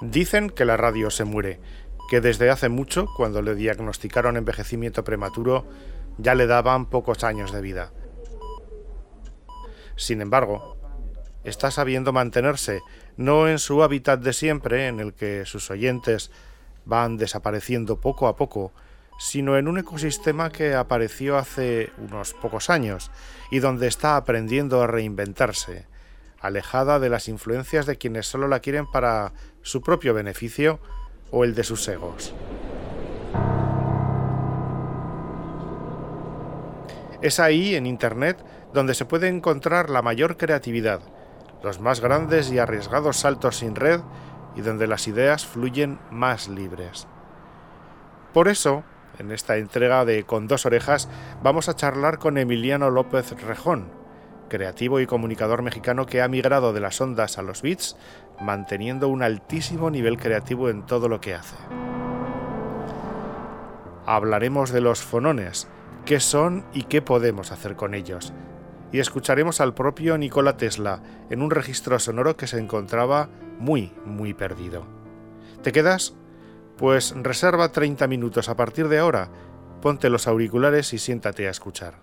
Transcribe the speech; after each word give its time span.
Dicen 0.00 0.48
que 0.50 0.64
la 0.64 0.76
radio 0.76 1.10
se 1.10 1.24
muere, 1.24 1.60
que 2.08 2.20
desde 2.20 2.50
hace 2.50 2.68
mucho, 2.68 3.06
cuando 3.16 3.42
le 3.42 3.54
diagnosticaron 3.54 4.36
envejecimiento 4.36 5.04
prematuro, 5.04 5.66
ya 6.18 6.34
le 6.34 6.46
daban 6.46 6.86
pocos 6.86 7.22
años 7.22 7.52
de 7.52 7.60
vida. 7.60 7.92
Sin 9.96 10.20
embargo, 10.22 10.76
está 11.44 11.70
sabiendo 11.70 12.12
mantenerse, 12.12 12.80
no 13.16 13.48
en 13.48 13.58
su 13.58 13.82
hábitat 13.82 14.20
de 14.20 14.32
siempre, 14.32 14.88
en 14.88 15.00
el 15.00 15.12
que 15.12 15.44
sus 15.44 15.70
oyentes 15.70 16.30
van 16.84 17.16
desapareciendo 17.16 18.00
poco 18.00 18.26
a 18.26 18.36
poco, 18.36 18.72
sino 19.18 19.58
en 19.58 19.68
un 19.68 19.76
ecosistema 19.76 20.50
que 20.50 20.74
apareció 20.74 21.36
hace 21.36 21.92
unos 21.98 22.32
pocos 22.32 22.70
años 22.70 23.10
y 23.50 23.58
donde 23.58 23.86
está 23.86 24.16
aprendiendo 24.16 24.80
a 24.80 24.86
reinventarse, 24.86 25.86
alejada 26.40 26.98
de 26.98 27.10
las 27.10 27.28
influencias 27.28 27.86
de 27.86 27.98
quienes 27.98 28.26
solo 28.26 28.48
la 28.48 28.60
quieren 28.60 28.86
para 28.90 29.32
su 29.62 29.82
propio 29.82 30.14
beneficio 30.14 30.80
o 31.30 31.44
el 31.44 31.54
de 31.54 31.64
sus 31.64 31.86
egos. 31.88 32.34
Es 37.22 37.38
ahí, 37.38 37.74
en 37.74 37.86
Internet, 37.86 38.42
donde 38.72 38.94
se 38.94 39.04
puede 39.04 39.28
encontrar 39.28 39.90
la 39.90 40.00
mayor 40.00 40.38
creatividad, 40.38 41.00
los 41.62 41.78
más 41.78 42.00
grandes 42.00 42.50
y 42.50 42.58
arriesgados 42.58 43.18
saltos 43.18 43.58
sin 43.58 43.74
red 43.74 44.00
y 44.56 44.62
donde 44.62 44.86
las 44.86 45.06
ideas 45.06 45.44
fluyen 45.44 45.98
más 46.10 46.48
libres. 46.48 47.06
Por 48.32 48.48
eso, 48.48 48.84
en 49.18 49.32
esta 49.32 49.56
entrega 49.58 50.04
de 50.06 50.24
Con 50.24 50.48
dos 50.48 50.64
orejas, 50.64 51.08
vamos 51.42 51.68
a 51.68 51.76
charlar 51.76 52.18
con 52.18 52.38
Emiliano 52.38 52.88
López 52.88 53.32
Rejón, 53.42 53.99
creativo 54.50 55.00
y 55.00 55.06
comunicador 55.06 55.62
mexicano 55.62 56.04
que 56.04 56.20
ha 56.20 56.28
migrado 56.28 56.74
de 56.74 56.80
las 56.80 57.00
ondas 57.00 57.38
a 57.38 57.42
los 57.42 57.62
beats, 57.62 57.96
manteniendo 58.38 59.08
un 59.08 59.22
altísimo 59.22 59.90
nivel 59.90 60.18
creativo 60.18 60.68
en 60.68 60.84
todo 60.84 61.08
lo 61.08 61.22
que 61.22 61.34
hace. 61.34 61.56
Hablaremos 64.04 64.70
de 64.70 64.82
los 64.82 65.00
fonones, 65.00 65.68
qué 66.04 66.20
son 66.20 66.66
y 66.74 66.82
qué 66.82 67.00
podemos 67.00 67.52
hacer 67.52 67.76
con 67.76 67.94
ellos, 67.94 68.34
y 68.92 68.98
escucharemos 68.98 69.62
al 69.62 69.72
propio 69.72 70.18
Nikola 70.18 70.58
Tesla 70.58 71.00
en 71.30 71.40
un 71.40 71.50
registro 71.50 71.98
sonoro 71.98 72.36
que 72.36 72.46
se 72.46 72.58
encontraba 72.58 73.30
muy, 73.58 73.92
muy 74.04 74.34
perdido. 74.34 74.84
¿Te 75.62 75.72
quedas? 75.72 76.14
Pues 76.76 77.14
reserva 77.16 77.70
30 77.70 78.06
minutos 78.06 78.48
a 78.48 78.56
partir 78.56 78.88
de 78.88 78.98
ahora, 78.98 79.30
ponte 79.80 80.10
los 80.10 80.26
auriculares 80.26 80.92
y 80.92 80.98
siéntate 80.98 81.46
a 81.46 81.50
escuchar. 81.50 81.94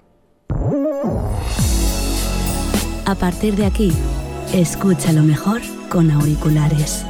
A 3.07 3.15
partir 3.15 3.55
de 3.55 3.65
aquí, 3.65 3.93
escucha 4.53 5.13
lo 5.13 5.23
mejor 5.23 5.61
con 5.89 6.11
auriculares. 6.11 7.05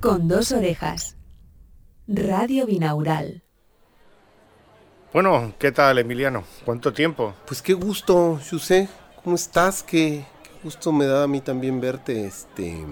Con 0.00 0.26
dos 0.26 0.50
orejas. 0.52 1.18
Radio 2.08 2.64
Binaural. 2.64 3.42
Bueno, 5.12 5.52
¿qué 5.58 5.70
tal, 5.70 5.98
Emiliano? 5.98 6.44
¿Cuánto 6.64 6.94
tiempo? 6.94 7.34
Pues 7.46 7.60
qué 7.60 7.74
gusto, 7.74 8.40
José. 8.50 8.88
¿Cómo 9.22 9.36
estás? 9.36 9.82
Qué, 9.82 10.24
gusto 10.62 10.92
me 10.92 11.04
da 11.04 11.24
a 11.24 11.28
mí 11.28 11.42
también 11.42 11.78
verte. 11.78 12.24
Este, 12.24 12.86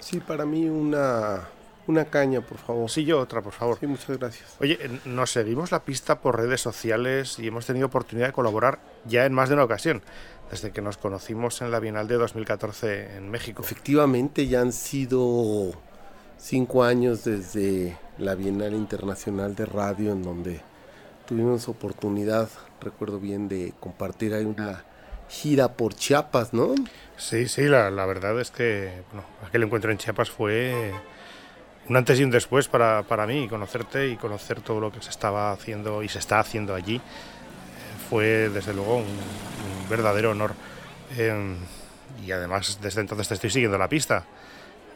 sí, 0.00 0.18
para 0.18 0.44
mí 0.44 0.68
una 0.68 1.48
una 1.86 2.06
caña, 2.06 2.40
por 2.40 2.58
favor. 2.58 2.90
Sí, 2.90 3.04
yo 3.04 3.20
otra, 3.20 3.42
por 3.42 3.52
favor. 3.52 3.78
Sí, 3.78 3.86
muchas 3.86 4.18
gracias. 4.18 4.56
Oye, 4.60 4.78
nos 5.04 5.30
seguimos 5.30 5.72
la 5.72 5.84
pista 5.84 6.20
por 6.20 6.36
redes 6.36 6.60
sociales 6.60 7.38
y 7.38 7.48
hemos 7.48 7.66
tenido 7.66 7.86
oportunidad 7.86 8.28
de 8.28 8.32
colaborar 8.32 8.80
ya 9.04 9.26
en 9.26 9.32
más 9.32 9.48
de 9.48 9.54
una 9.54 9.64
ocasión, 9.64 10.02
desde 10.50 10.70
que 10.70 10.82
nos 10.82 10.96
conocimos 10.96 11.60
en 11.62 11.70
la 11.70 11.80
Bienal 11.80 12.08
de 12.08 12.16
2014 12.16 13.16
en 13.16 13.30
México. 13.30 13.62
Efectivamente, 13.62 14.46
ya 14.46 14.60
han 14.60 14.72
sido 14.72 15.72
cinco 16.38 16.84
años 16.84 17.24
desde 17.24 17.96
la 18.18 18.34
Bienal 18.34 18.74
Internacional 18.74 19.54
de 19.54 19.66
Radio, 19.66 20.12
en 20.12 20.22
donde 20.22 20.60
tuvimos 21.26 21.68
oportunidad, 21.68 22.48
recuerdo 22.80 23.18
bien, 23.18 23.48
de 23.48 23.72
compartir 23.80 24.34
ahí 24.34 24.44
una 24.44 24.84
gira 25.28 25.72
por 25.72 25.94
Chiapas, 25.94 26.52
¿no? 26.52 26.74
Sí, 27.16 27.48
sí, 27.48 27.62
la, 27.62 27.90
verdad 27.90 28.38
es 28.40 28.50
que 28.50 29.02
bueno, 29.10 29.26
aquel 29.46 29.62
encuentro 29.62 29.90
en 29.90 29.98
Chiapas 29.98 30.30
fue 30.30 30.92
un 31.88 31.96
antes 31.96 32.18
y 32.18 32.24
un 32.24 32.30
después 32.30 32.68
para, 32.68 33.02
para 33.02 33.26
mí, 33.26 33.48
conocerte 33.48 34.08
y 34.08 34.16
conocer 34.16 34.60
todo 34.60 34.80
lo 34.80 34.90
que 34.90 35.02
se 35.02 35.10
estaba 35.10 35.52
haciendo 35.52 36.02
y 36.02 36.08
se 36.08 36.18
está 36.18 36.40
haciendo 36.40 36.74
allí. 36.74 37.00
Fue 38.08 38.48
desde 38.48 38.72
luego 38.74 38.98
un, 38.98 39.04
verdadero 39.88 40.30
honor. 40.30 40.54
Em, 41.16 41.56
y 42.24 42.32
además 42.32 42.78
desde 42.80 43.02
entonces 43.02 43.28
te 43.28 43.34
estoy 43.34 43.50
siguiendo 43.50 43.76
la 43.76 43.88
pista. 43.88 44.24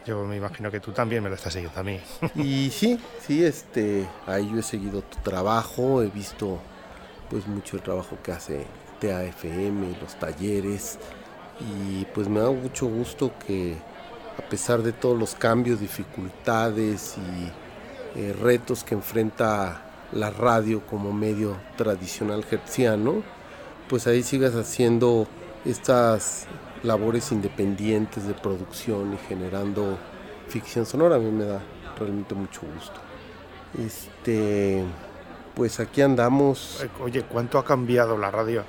Yo 0.06 0.24
me 0.24 0.36
imagino 0.36 0.70
que 0.70 0.80
tú 0.80 0.92
también 0.92 1.22
me 1.22 1.28
lo 1.28 1.34
estás 1.34 1.52
siguiendo 1.52 1.78
a 1.78 1.82
mí. 1.82 2.00
Y 2.34 2.70
sí, 2.70 2.98
sí, 3.26 3.44
este, 3.44 4.06
ahí 4.26 4.50
yo 4.50 4.58
he 4.58 4.62
seguido 4.62 5.02
tu 5.02 5.18
trabajo, 5.18 6.02
he 6.02 6.08
visto 6.08 6.58
pues 7.28 7.46
mucho 7.46 7.76
el 7.76 7.82
trabajo 7.82 8.16
que 8.22 8.32
hace 8.32 8.66
TAFM, 9.00 9.98
los 10.00 10.18
talleres 10.18 10.98
y 11.60 12.04
pues 12.06 12.28
me 12.28 12.40
da 12.40 12.50
mucho 12.50 12.86
gusto 12.86 13.32
que 13.46 13.76
a 14.38 14.42
pesar 14.48 14.82
de 14.82 14.92
todos 14.92 15.18
los 15.18 15.34
cambios, 15.34 15.80
dificultades 15.80 17.16
y 17.18 18.18
eh, 18.18 18.32
retos 18.32 18.84
que 18.84 18.94
enfrenta 18.94 19.82
la 20.12 20.30
radio 20.30 20.86
como 20.86 21.12
medio 21.12 21.56
tradicional 21.76 22.44
hertziano, 22.50 23.22
pues 23.88 24.06
ahí 24.06 24.22
sigas 24.22 24.54
haciendo 24.54 25.26
estas 25.64 26.46
labores 26.82 27.32
independientes 27.32 28.26
de 28.26 28.34
producción 28.34 29.14
y 29.14 29.18
generando 29.28 29.98
ficción 30.48 30.86
sonora, 30.86 31.16
a 31.16 31.18
mí 31.18 31.30
me 31.30 31.44
da 31.44 31.60
realmente 31.98 32.34
mucho 32.34 32.60
gusto. 32.74 33.00
Este, 33.78 34.84
pues 35.54 35.80
aquí 35.80 36.00
andamos. 36.00 36.86
Oye, 37.02 37.22
¿cuánto 37.22 37.58
ha 37.58 37.64
cambiado 37.64 38.16
la 38.16 38.30
radio? 38.30 38.62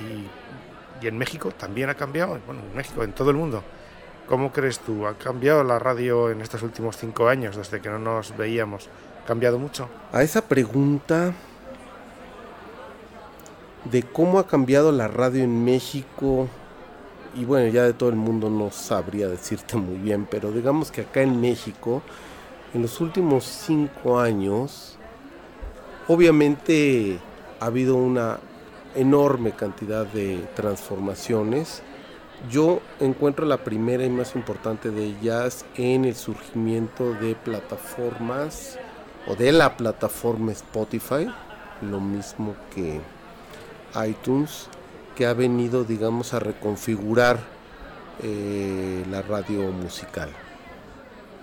Y, 0.00 1.04
y 1.04 1.08
en 1.08 1.18
México 1.18 1.50
también 1.52 1.90
ha 1.90 1.94
cambiado, 1.94 2.40
bueno, 2.46 2.62
en 2.62 2.76
México, 2.76 3.04
en 3.04 3.12
todo 3.12 3.30
el 3.30 3.36
mundo. 3.36 3.62
¿Cómo 4.28 4.52
crees 4.52 4.78
tú? 4.78 5.06
¿Ha 5.06 5.14
cambiado 5.18 5.62
la 5.64 5.78
radio 5.78 6.30
en 6.30 6.40
estos 6.40 6.62
últimos 6.62 6.96
cinco 6.96 7.28
años, 7.28 7.56
desde 7.56 7.82
que 7.82 7.90
no 7.90 7.98
nos 7.98 8.34
veíamos? 8.36 8.88
¿Ha 9.22 9.26
cambiado 9.26 9.58
mucho? 9.58 9.88
A 10.12 10.22
esa 10.22 10.40
pregunta 10.40 11.34
de 13.84 14.02
cómo 14.02 14.38
ha 14.38 14.46
cambiado 14.46 14.92
la 14.92 15.08
radio 15.08 15.44
en 15.44 15.62
México, 15.62 16.48
y 17.34 17.44
bueno, 17.44 17.68
ya 17.68 17.82
de 17.82 17.92
todo 17.92 18.08
el 18.08 18.16
mundo 18.16 18.48
no 18.48 18.70
sabría 18.70 19.28
decirte 19.28 19.76
muy 19.76 19.96
bien, 19.96 20.26
pero 20.30 20.52
digamos 20.52 20.90
que 20.90 21.02
acá 21.02 21.20
en 21.20 21.38
México, 21.38 22.00
en 22.72 22.80
los 22.80 23.02
últimos 23.02 23.44
cinco 23.44 24.18
años, 24.18 24.96
obviamente 26.08 27.18
ha 27.60 27.66
habido 27.66 27.96
una 27.96 28.38
enorme 28.94 29.52
cantidad 29.52 30.06
de 30.06 30.38
transformaciones. 30.54 31.82
Yo 32.50 32.80
encuentro 33.00 33.46
la 33.46 33.64
primera 33.64 34.04
y 34.04 34.10
más 34.10 34.34
importante 34.34 34.90
de 34.90 35.04
ellas 35.04 35.64
en 35.76 36.04
el 36.04 36.14
surgimiento 36.14 37.14
de 37.14 37.34
plataformas 37.34 38.78
o 39.26 39.34
de 39.34 39.52
la 39.52 39.76
plataforma 39.76 40.52
Spotify, 40.52 41.26
lo 41.80 42.00
mismo 42.00 42.54
que 42.74 43.00
iTunes 44.06 44.68
que 45.14 45.26
ha 45.26 45.32
venido, 45.32 45.84
digamos, 45.84 46.34
a 46.34 46.40
reconfigurar 46.40 47.38
eh, 48.22 49.04
la 49.10 49.22
radio 49.22 49.70
musical. 49.70 50.28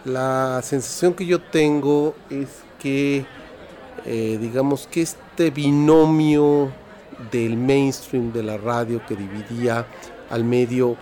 La 0.06 0.62
sensación 0.63 1.13
que 1.13 1.25
yo 1.25 1.41
tengo 1.41 2.16
es 2.29 2.63
que, 2.79 3.25
eh, 4.06 4.38
digamos, 4.39 4.88
que 4.88 5.01
este 5.01 5.51
binomio 5.51 6.72
del 7.31 7.56
mainstream 7.56 8.31
de 8.33 8.44
la 8.44 8.57
radio 8.57 9.01
que 9.06 9.16
dividía 9.16 9.85
al 10.31 10.44
medio, 10.44 10.96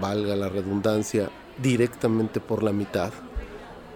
valga 0.00 0.36
la 0.36 0.48
redundancia, 0.48 1.30
directamente 1.58 2.40
por 2.40 2.62
la 2.62 2.72
mitad, 2.72 3.12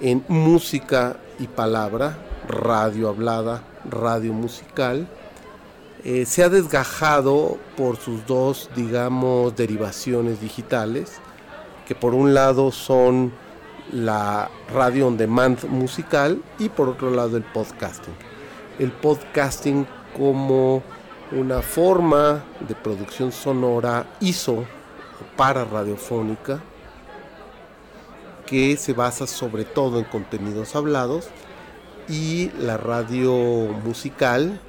en 0.01 0.25
música 0.29 1.19
y 1.39 1.47
palabra, 1.47 2.17
radio 2.49 3.09
hablada, 3.09 3.63
radio 3.89 4.33
musical, 4.33 5.07
eh, 6.03 6.25
se 6.25 6.43
ha 6.43 6.49
desgajado 6.49 7.59
por 7.77 7.99
sus 7.99 8.27
dos, 8.27 8.71
digamos, 8.75 9.55
derivaciones 9.55 10.41
digitales, 10.41 11.21
que 11.87 11.95
por 11.95 12.15
un 12.15 12.33
lado 12.33 12.73
son 12.73 13.33
la 13.93 14.51
radio 14.73 15.09
on 15.09 15.17
demand 15.17 15.63
musical 15.65 16.41
y 16.59 16.69
por 16.69 16.89
otro 16.89 17.11
lado 17.11 17.37
el 17.37 17.43
podcasting. 17.43 18.15
El 18.79 18.93
podcasting 18.93 19.87
como 20.17 20.83
una 21.33 21.63
forma 21.63 22.45
de 22.67 22.75
producción 22.75 23.31
sonora 23.31 24.07
ISO 24.21 24.65
para 25.37 25.65
radiofónica 25.65 26.61
que 28.47 28.77
se 28.77 28.93
basa 28.93 29.27
sobre 29.27 29.65
todo 29.65 29.99
en 29.99 30.05
contenidos 30.05 30.75
hablados 30.75 31.29
y 32.09 32.51
la 32.59 32.77
radio 32.77 33.33
musical 33.85 34.61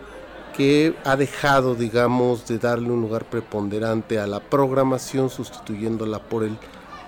que 0.56 0.94
ha 1.04 1.16
dejado, 1.16 1.76
digamos, 1.76 2.48
de 2.48 2.60
darle 2.60 2.92
un 2.92 3.02
lugar 3.02 3.26
preponderante 3.26 4.20
a 4.20 4.28
la 4.28 4.40
programación, 4.40 5.30
sustituyéndola 5.30 6.20
por 6.20 6.44
el 6.44 6.58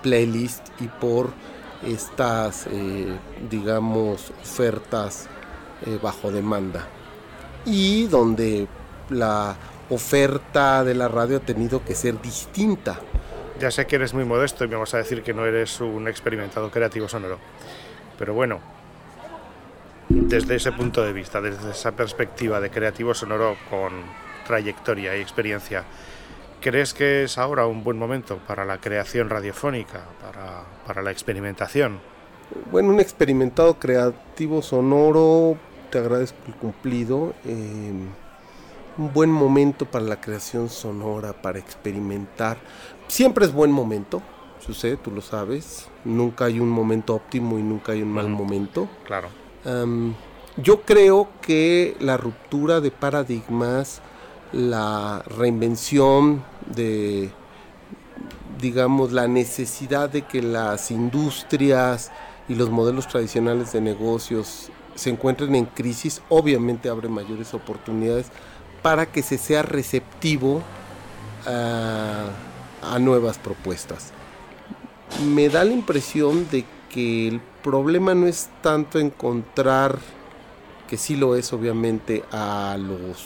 playlists 0.02 0.72
y 0.80 0.88
por 0.88 1.28
estas, 1.86 2.66
eh, 2.70 3.16
digamos, 3.48 4.32
ofertas 4.42 5.28
eh, 5.86 5.98
bajo 6.02 6.32
demanda. 6.32 6.86
Y 7.64 8.06
donde 8.06 8.66
la 9.10 9.56
oferta 9.90 10.84
de 10.84 10.94
la 10.94 11.08
radio 11.08 11.38
ha 11.38 11.40
tenido 11.40 11.84
que 11.84 11.94
ser 11.94 12.20
distinta. 12.20 13.00
Ya 13.60 13.70
sé 13.70 13.86
que 13.86 13.96
eres 13.96 14.14
muy 14.14 14.24
modesto 14.24 14.64
y 14.64 14.68
me 14.68 14.76
vas 14.76 14.94
a 14.94 14.98
decir 14.98 15.22
que 15.22 15.32
no 15.32 15.46
eres 15.46 15.80
un 15.80 16.08
experimentado 16.08 16.70
creativo 16.70 17.08
sonoro. 17.08 17.38
Pero 18.18 18.34
bueno, 18.34 18.60
desde 20.08 20.56
ese 20.56 20.72
punto 20.72 21.04
de 21.04 21.12
vista, 21.12 21.40
desde 21.40 21.70
esa 21.70 21.92
perspectiva 21.92 22.60
de 22.60 22.70
creativo 22.70 23.14
sonoro 23.14 23.56
con 23.70 23.92
trayectoria 24.46 25.16
y 25.16 25.20
experiencia, 25.20 25.84
¿crees 26.60 26.94
que 26.94 27.24
es 27.24 27.38
ahora 27.38 27.66
un 27.66 27.84
buen 27.84 27.98
momento 27.98 28.38
para 28.46 28.64
la 28.64 28.78
creación 28.78 29.30
radiofónica, 29.30 30.04
para, 30.86 31.02
la 31.02 31.10
experimentación? 31.10 32.00
Bueno, 32.70 32.90
un 32.90 33.00
experimentado 33.00 33.78
creativo 33.78 34.62
sonoro, 34.62 35.56
te 35.90 35.98
agradezco 35.98 36.38
el 36.48 36.54
cumplido. 36.54 37.34
Eh, 37.44 37.92
un 38.98 39.12
buen 39.12 39.30
momento 39.30 39.86
para 39.86 40.04
la 40.04 40.20
creación 40.20 40.68
sonora, 40.68 41.32
para 41.32 41.58
experimentar. 41.58 42.58
Siempre 43.08 43.44
es 43.44 43.52
buen 43.52 43.70
momento, 43.70 44.22
sucede, 44.64 44.96
tú 44.96 45.10
lo 45.10 45.20
sabes. 45.20 45.88
Nunca 46.04 46.46
hay 46.46 46.60
un 46.60 46.68
momento 46.68 47.14
óptimo 47.14 47.58
y 47.58 47.62
nunca 47.62 47.92
hay 47.92 48.02
un 48.02 48.12
mal 48.12 48.28
momento. 48.28 48.88
Claro. 49.06 49.28
yo 50.56 50.82
creo 50.82 51.28
que 51.40 51.96
la 52.00 52.16
ruptura 52.16 52.80
de 52.80 52.90
paradigmas, 52.90 54.00
la 54.52 55.22
reinvención 55.26 56.44
de, 56.74 57.30
digamos, 58.60 59.10
la 59.12 59.26
necesidad 59.26 60.10
de 60.10 60.22
que 60.22 60.42
las 60.42 60.90
industrias 60.90 62.12
y 62.48 62.54
los 62.54 62.70
modelos 62.70 63.08
tradicionales 63.08 63.72
de 63.72 63.80
negocios 63.80 64.70
se 64.94 65.10
encuentren 65.10 65.54
en 65.56 65.64
crisis, 65.64 66.22
obviamente 66.28 66.88
abre 66.88 67.08
mayores 67.08 67.52
oportunidades 67.54 68.30
para 68.84 69.06
que 69.06 69.22
se 69.22 69.38
sea 69.38 69.62
receptivo 69.62 70.60
a, 71.46 72.98
nuevas 73.00 73.38
propuestas. 73.38 74.12
Me 75.24 75.48
da 75.48 75.64
la 75.64 75.72
impresión 75.72 76.46
de 76.50 76.66
que 76.90 77.28
el 77.28 77.40
problema 77.62 78.14
no 78.14 78.26
es 78.26 78.50
tanto 78.60 78.98
encontrar, 78.98 79.98
que 80.86 80.98
sí 80.98 81.16
lo 81.16 81.34
es 81.34 81.54
obviamente, 81.54 82.24
a 82.30 82.76
los 82.78 83.24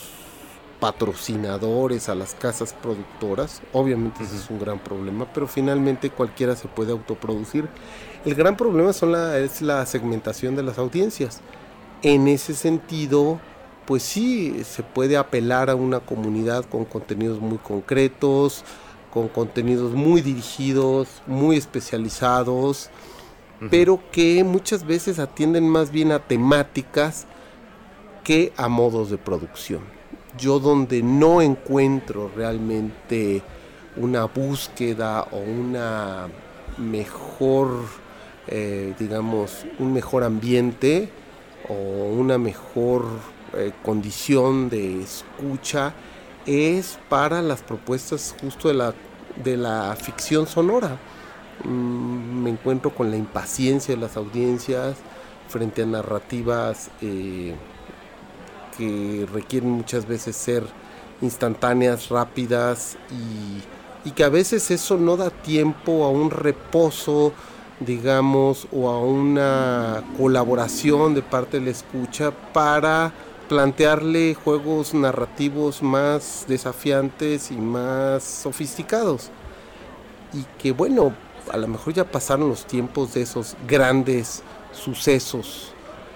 patrocinadores, 0.79 2.07
a 2.07 2.15
las 2.15 2.35
casas 2.35 2.73
productoras. 2.73 3.61
Obviamente 3.73 4.23
ese 4.23 4.37
es 4.37 4.49
un 4.49 4.59
gran 4.59 4.79
problema, 4.79 5.27
pero 5.33 5.45
finalmente 5.45 6.09
cualquiera 6.09 6.55
se 6.55 6.69
puede 6.69 6.93
autoproducir. 6.93 7.67
El 8.23 8.33
gran 8.33 8.55
problema 8.55 8.93
son 8.93 9.11
la, 9.11 9.37
es 9.37 9.61
la 9.61 9.85
segmentación 9.85 10.55
de 10.55 10.63
las 10.63 10.77
audiencias. 10.77 11.41
En 12.01 12.29
ese 12.29 12.53
sentido, 12.53 13.41
pues 13.89 14.03
sí, 14.03 14.63
se 14.65 14.83
puede 14.83 15.17
apelar 15.17 15.71
a 15.71 15.75
una 15.75 15.99
comunidad 15.99 16.63
con 16.65 16.85
contenidos 16.85 17.39
muy 17.39 17.57
concretos, 17.57 18.63
con 19.09 19.27
contenidos 19.29 19.93
muy 19.93 20.21
dirigidos, 20.21 21.23
muy 21.25 21.57
especializados, 21.57 22.91
pero 23.71 23.99
que 24.11 24.43
muchas 24.43 24.85
veces 24.85 25.17
atienden 25.17 25.67
más 25.67 25.89
bien 25.89 26.11
a 26.11 26.19
temáticas 26.19 27.25
que 28.23 28.53
a 28.57 28.67
modos 28.67 29.09
de 29.09 29.17
producción. 29.17 29.81
Yo 30.37 30.59
donde 30.59 31.01
no 31.01 31.41
encuentro 31.41 32.29
realmente 32.35 33.41
una 33.97 34.25
búsqueda 34.25 35.23
o 35.31 35.39
una 35.39 36.27
mejor, 36.77 37.71
eh, 38.45 38.93
digamos, 38.99 39.65
un 39.79 39.93
mejor 39.93 40.23
ambiente 40.23 41.09
o 41.67 41.73
una 41.73 42.37
mejor 42.37 43.38
eh, 43.53 43.71
condición 43.83 44.69
de 44.69 45.01
escucha 45.01 45.93
es 46.45 46.99
para 47.09 47.41
las 47.41 47.61
propuestas 47.61 48.35
justo 48.41 48.67
de 48.67 48.73
la, 48.73 48.93
de 49.43 49.57
la 49.57 49.95
ficción 49.95 50.47
sonora. 50.47 50.97
Mm, 51.63 52.43
me 52.43 52.49
encuentro 52.49 52.93
con 52.93 53.11
la 53.11 53.17
impaciencia 53.17 53.95
de 53.95 54.01
las 54.01 54.17
audiencias 54.17 54.97
frente 55.47 55.83
a 55.83 55.85
narrativas 55.85 56.89
eh, 57.01 57.55
que 58.77 59.27
requieren 59.31 59.71
muchas 59.71 60.07
veces 60.07 60.35
ser 60.35 60.63
instantáneas, 61.21 62.09
rápidas 62.09 62.97
y, 63.11 64.07
y 64.07 64.11
que 64.11 64.23
a 64.23 64.29
veces 64.29 64.71
eso 64.71 64.97
no 64.97 65.17
da 65.17 65.29
tiempo 65.29 66.05
a 66.05 66.09
un 66.09 66.31
reposo 66.31 67.33
digamos, 67.79 68.67
o 68.71 68.89
a 68.89 68.99
una 68.99 70.03
colaboración 70.17 71.13
de 71.13 71.21
parte 71.21 71.59
de 71.59 71.65
la 71.65 71.71
escucha 71.71 72.31
para 72.53 73.13
plantearle 73.49 74.35
juegos 74.35 74.93
narrativos 74.93 75.81
más 75.81 76.45
desafiantes 76.47 77.51
y 77.51 77.57
más 77.57 78.23
sofisticados. 78.23 79.31
Y 80.31 80.43
que 80.61 80.71
bueno, 80.71 81.13
a 81.51 81.57
lo 81.57 81.67
mejor 81.67 81.93
ya 81.93 82.05
pasaron 82.05 82.47
los 82.47 82.65
tiempos 82.65 83.15
de 83.15 83.23
esos 83.23 83.57
grandes 83.67 84.43
sucesos 84.71 85.73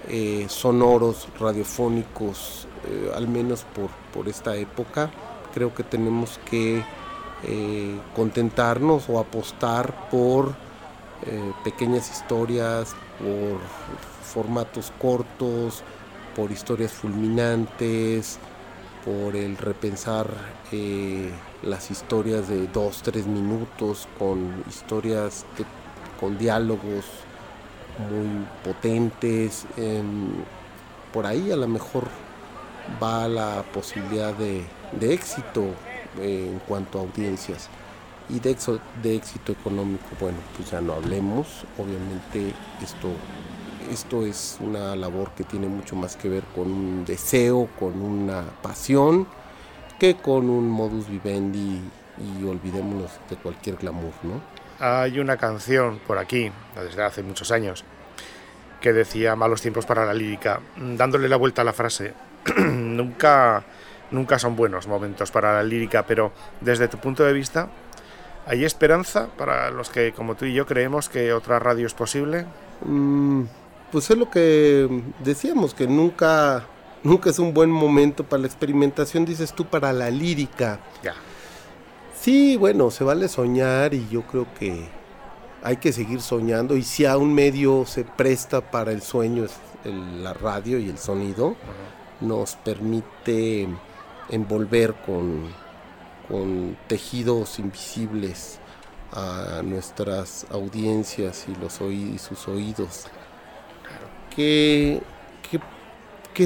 eh, 0.08 0.46
sonoros, 0.48 1.28
radiofónicos, 1.40 2.68
eh, 2.86 3.10
al 3.16 3.26
menos 3.26 3.64
por, 3.74 3.90
por, 4.12 4.28
esta 4.28 4.54
época. 4.54 5.10
Creo 5.52 5.74
que 5.74 5.82
tenemos 5.82 6.38
que 6.48 6.84
eh, 7.42 7.98
contentarnos 8.14 9.08
o 9.08 9.18
apostar 9.18 10.08
por 10.10 10.62
pequeñas 11.64 12.10
historias, 12.10 12.94
por 13.18 13.58
formatos 14.22 14.92
cortos, 15.00 15.82
por 16.34 16.50
historias 16.50 16.92
fulminantes, 16.92 18.38
por 19.04 19.36
el 19.36 19.56
repensar 19.56 20.26
eh, 20.72 21.30
las 21.62 21.90
historias 21.90 22.48
de 22.48 22.66
dos, 22.68 23.02
tres 23.02 23.26
minutos, 23.26 24.08
con 24.18 24.64
historias 24.68 25.44
con 26.18 26.38
diálogos 26.38 27.04
muy 28.10 28.46
potentes. 28.64 29.66
por 31.12 31.26
ahí 31.26 31.52
a 31.52 31.56
lo 31.56 31.68
mejor 31.68 32.08
va 33.02 33.28
la 33.28 33.62
posibilidad 33.72 34.34
de, 34.34 34.64
éxito 35.00 35.64
eh, 36.20 36.50
en 36.52 36.58
cuanto 36.60 36.98
a 36.98 37.02
audiencias. 37.02 37.68
Y 38.30 38.40
de 38.40 39.16
éxito 39.16 39.52
económico, 39.52 40.06
bueno, 40.18 40.38
pues 40.56 40.70
ya 40.70 40.80
no 40.80 40.94
hablemos. 40.94 41.64
Obviamente 41.78 42.54
esto 42.82 43.10
esto 43.90 44.24
es 44.24 44.58
una 44.60 44.96
labor 44.96 45.30
que 45.32 45.44
tiene 45.44 45.66
mucho 45.66 45.96
más 45.96 46.16
que 46.16 46.28
ver 46.28 46.44
con 46.54 46.70
un 46.70 47.04
deseo, 47.04 47.68
con 47.78 48.00
una 48.00 48.44
pasión, 48.62 49.26
que 49.98 50.16
con 50.16 50.50
un 50.50 50.68
modus 50.68 51.08
vivendi 51.08 51.80
y 52.18 52.44
olvidémonos 52.44 53.10
de 53.28 53.36
cualquier 53.36 53.76
glamour, 53.76 54.12
¿no? 54.22 54.40
Hay 54.80 55.18
una 55.20 55.36
canción 55.36 56.00
por 56.06 56.18
aquí, 56.18 56.50
desde 56.74 57.02
hace 57.02 57.22
muchos 57.22 57.50
años, 57.50 57.84
que 58.80 58.92
decía 58.92 59.36
malos 59.36 59.62
tiempos 59.62 59.86
para 59.86 60.04
la 60.04 60.14
lírica, 60.14 60.60
dándole 60.76 61.28
la 61.28 61.36
vuelta 61.36 61.62
a 61.62 61.64
la 61.64 61.72
frase, 61.72 62.12
nunca, 62.56 63.64
nunca 64.10 64.38
son 64.38 64.56
buenos 64.56 64.86
momentos 64.86 65.30
para 65.30 65.54
la 65.54 65.62
lírica, 65.62 66.04
pero 66.06 66.32
desde 66.60 66.88
tu 66.88 66.98
punto 66.98 67.24
de 67.24 67.32
vista, 67.32 67.68
¿hay 68.46 68.64
esperanza 68.64 69.28
para 69.38 69.70
los 69.70 69.90
que, 69.90 70.12
como 70.12 70.34
tú 70.34 70.44
y 70.44 70.54
yo, 70.54 70.66
creemos 70.66 71.08
que 71.08 71.32
otra 71.32 71.58
radio 71.58 71.86
es 71.86 71.94
posible? 71.94 72.46
Mm, 72.84 73.44
pues 73.90 74.10
es 74.10 74.16
lo 74.16 74.30
que 74.30 74.88
decíamos, 75.20 75.74
que 75.74 75.86
nunca, 75.86 76.66
nunca 77.02 77.30
es 77.30 77.38
un 77.38 77.54
buen 77.54 77.70
momento 77.70 78.24
para 78.24 78.42
la 78.42 78.46
experimentación, 78.46 79.24
dices 79.24 79.52
tú, 79.52 79.66
para 79.66 79.92
la 79.92 80.10
lírica. 80.10 80.80
Ya. 81.02 81.14
Sí, 82.20 82.56
bueno, 82.56 82.90
se 82.90 83.04
vale 83.04 83.28
soñar 83.28 83.94
y 83.94 84.08
yo 84.08 84.22
creo 84.22 84.46
que 84.58 84.88
hay 85.62 85.76
que 85.76 85.92
seguir 85.92 86.20
soñando 86.20 86.76
y 86.76 86.82
si 86.82 87.06
a 87.06 87.16
un 87.16 87.34
medio 87.34 87.84
se 87.86 88.04
presta 88.04 88.70
para 88.70 88.92
el 88.92 89.02
sueño, 89.02 89.44
es 89.44 89.52
la 89.84 90.32
radio 90.34 90.78
y 90.78 90.88
el 90.88 90.98
sonido, 90.98 91.56
nos 92.20 92.56
permite 92.56 93.68
envolver 94.30 94.94
con, 95.06 95.44
con 96.28 96.76
tejidos 96.86 97.58
invisibles 97.58 98.58
a 99.12 99.62
nuestras 99.62 100.46
audiencias 100.50 101.46
y, 101.48 101.54
los 101.60 101.80
y 101.80 102.18
sus 102.18 102.48
oídos. 102.48 103.06
¿Qué, 104.34 105.00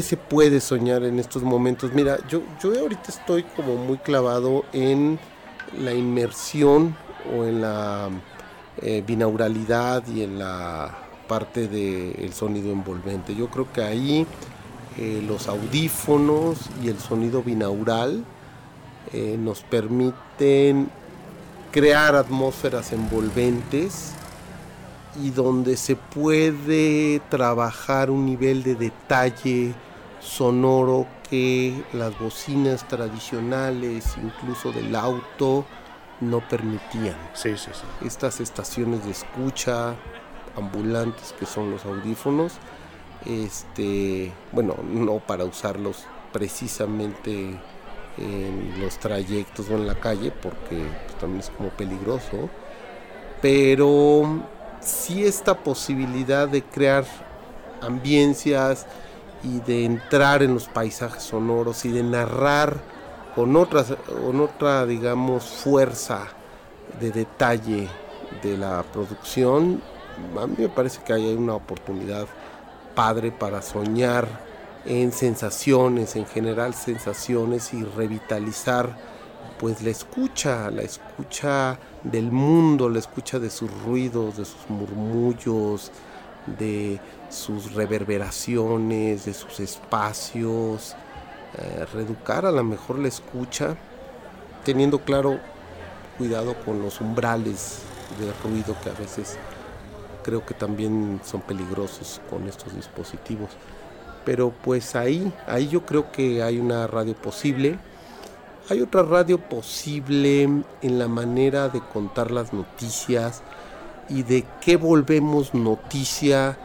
se 0.03 0.17
puede 0.17 0.61
soñar 0.61 1.03
en 1.05 1.19
estos 1.19 1.43
momentos? 1.43 1.93
Mira, 1.93 2.19
yo, 2.29 2.43
yo 2.63 2.79
ahorita 2.79 3.05
estoy 3.09 3.43
como 3.43 3.77
muy 3.77 3.99
clavado 3.99 4.65
en 4.73 5.19
la 5.79 5.95
inmersión 5.95 6.95
o 7.35 7.45
en 7.45 7.63
la 7.63 8.11
eh, 8.83 9.03
binauralidad 9.07 10.07
y 10.07 10.23
en 10.23 10.39
la 10.39 10.97
parte 11.27 11.69
del 11.69 12.33
sonido 12.33 12.71
envolvente. 12.73 13.35
Yo 13.35 13.49
creo 13.49 13.73
que 13.73 13.83
ahí 13.83 14.27
eh, 14.99 15.23
los 15.27 15.49
audífonos 15.49 16.59
y 16.83 16.89
el 16.89 16.99
sonido 16.99 17.43
binaural 17.43 18.25
eh, 19.13 19.37
nos 19.39 19.63
permiten 19.63 20.91
crear 21.71 22.17
atmósferas 22.17 22.93
envolventes 22.93 24.13
y 25.17 25.31
donde 25.31 25.77
se 25.77 25.97
puede 25.97 27.21
trabajar 27.29 28.11
un 28.11 28.27
nivel 28.27 28.63
de 28.63 28.75
detalle 28.75 29.75
sonoro 30.21 31.07
que 31.29 31.83
las 31.93 32.19
bocinas 32.19 32.87
tradicionales, 32.89 34.17
incluso 34.23 34.73
del 34.73 34.95
auto, 34.95 35.65
no 36.21 36.41
permitían. 36.49 37.17
Sí, 37.35 37.57
sí, 37.57 37.71
sí. 37.73 38.07
Estas 38.07 38.41
estaciones 38.41 39.05
de 39.05 39.13
escucha 39.13 39.95
ambulantes 40.57 41.35
que 41.39 41.47
son 41.47 41.71
los 41.71 41.85
audífonos, 41.85 42.55
este, 43.25 44.33
bueno, 44.53 44.77
no 44.83 45.19
para 45.19 45.45
usarlos 45.45 46.05
precisamente 46.33 47.59
en 48.17 48.81
los 48.81 48.99
trayectos 48.99 49.71
o 49.71 49.75
en 49.75 49.87
la 49.87 49.95
calle, 49.95 50.31
porque 50.31 50.77
pues, 51.07 51.19
también 51.21 51.41
es 51.41 51.51
como 51.51 51.69
peligroso, 51.71 52.49
pero 53.41 54.43
sí 54.81 55.25
esta 55.25 55.55
posibilidad 55.59 56.49
de 56.49 56.63
crear 56.63 57.05
ambiencias 57.81 58.87
y 59.43 59.61
de 59.61 59.85
entrar 59.85 60.43
en 60.43 60.55
los 60.55 60.69
paisajes 60.69 61.23
sonoros 61.23 61.85
y 61.85 61.91
de 61.91 62.03
narrar 62.03 62.77
con, 63.35 63.53
con 63.53 64.41
otra, 64.41 64.87
digamos, 64.87 65.45
fuerza 65.45 66.27
de 67.01 67.13
detalle 67.13 67.89
de 68.43 68.57
la 68.57 68.83
producción, 68.83 69.81
a 70.41 70.47
mí 70.47 70.57
me 70.59 70.69
parece 70.69 71.03
que 71.03 71.13
hay 71.13 71.35
una 71.35 71.55
oportunidad 71.55 72.27
padre 72.95 73.31
para 73.31 73.63
soñar 73.63 74.27
en 74.85 75.13
sensaciones, 75.13 76.17
en 76.17 76.27
general 76.27 76.75
sensaciones 76.75 77.73
y 77.75 77.85
revitalizar 77.85 78.97
pues 79.59 79.83
la 79.83 79.91
escucha, 79.91 80.71
la 80.71 80.83
escucha 80.83 81.79
del 82.05 82.31
mundo, 82.31 82.89
la 82.89 82.99
escucha 82.99 83.39
de 83.39 83.51
sus 83.51 83.71
ruidos, 83.83 84.37
de 84.37 84.45
sus 84.45 84.69
murmullos, 84.69 85.91
de 86.59 87.01
sus 87.29 87.75
reverberaciones, 87.75 89.25
de 89.25 89.35
sus 89.35 89.61
espacios, 89.61 90.95
eh, 91.59 91.87
reeducar 91.93 92.47
a 92.47 92.53
lo 92.53 92.63
mejor 92.63 92.99
la 92.99 93.09
escucha, 93.09 93.77
teniendo 94.65 95.01
claro 95.01 95.39
cuidado 96.17 96.55
con 96.65 96.83
los 96.83 97.01
umbrales 97.01 97.81
de 98.19 98.33
ruido 98.49 98.77
que 98.83 98.91
a 98.91 98.95
veces 98.95 99.39
creo 100.23 100.45
que 100.45 100.55
también 100.55 101.21
son 101.25 101.41
peligrosos 101.41 102.21
con 102.29 102.47
estos 102.49 102.75
dispositivos. 102.75 103.51
Pero 104.25 104.53
pues 104.63 104.95
ahí, 104.95 105.33
ahí 105.47 105.69
yo 105.69 105.87
creo 105.87 106.13
que 106.13 106.43
hay 106.43 106.59
una 106.59 106.87
radio 106.87 107.15
posible. 107.15 107.79
Hay 108.71 108.83
otra 108.83 109.03
radio 109.03 109.39
posible 109.39 110.43
en 110.43 110.99
la 110.99 111.09
manera 111.09 111.71
de 111.71 111.81
contar 111.81 112.31
las 112.31 112.53
noticias 112.53 113.43
y 114.11 114.25
de 114.25 114.45
qué 114.61 114.77
volvemos 114.77 115.55
noticia 115.55 116.59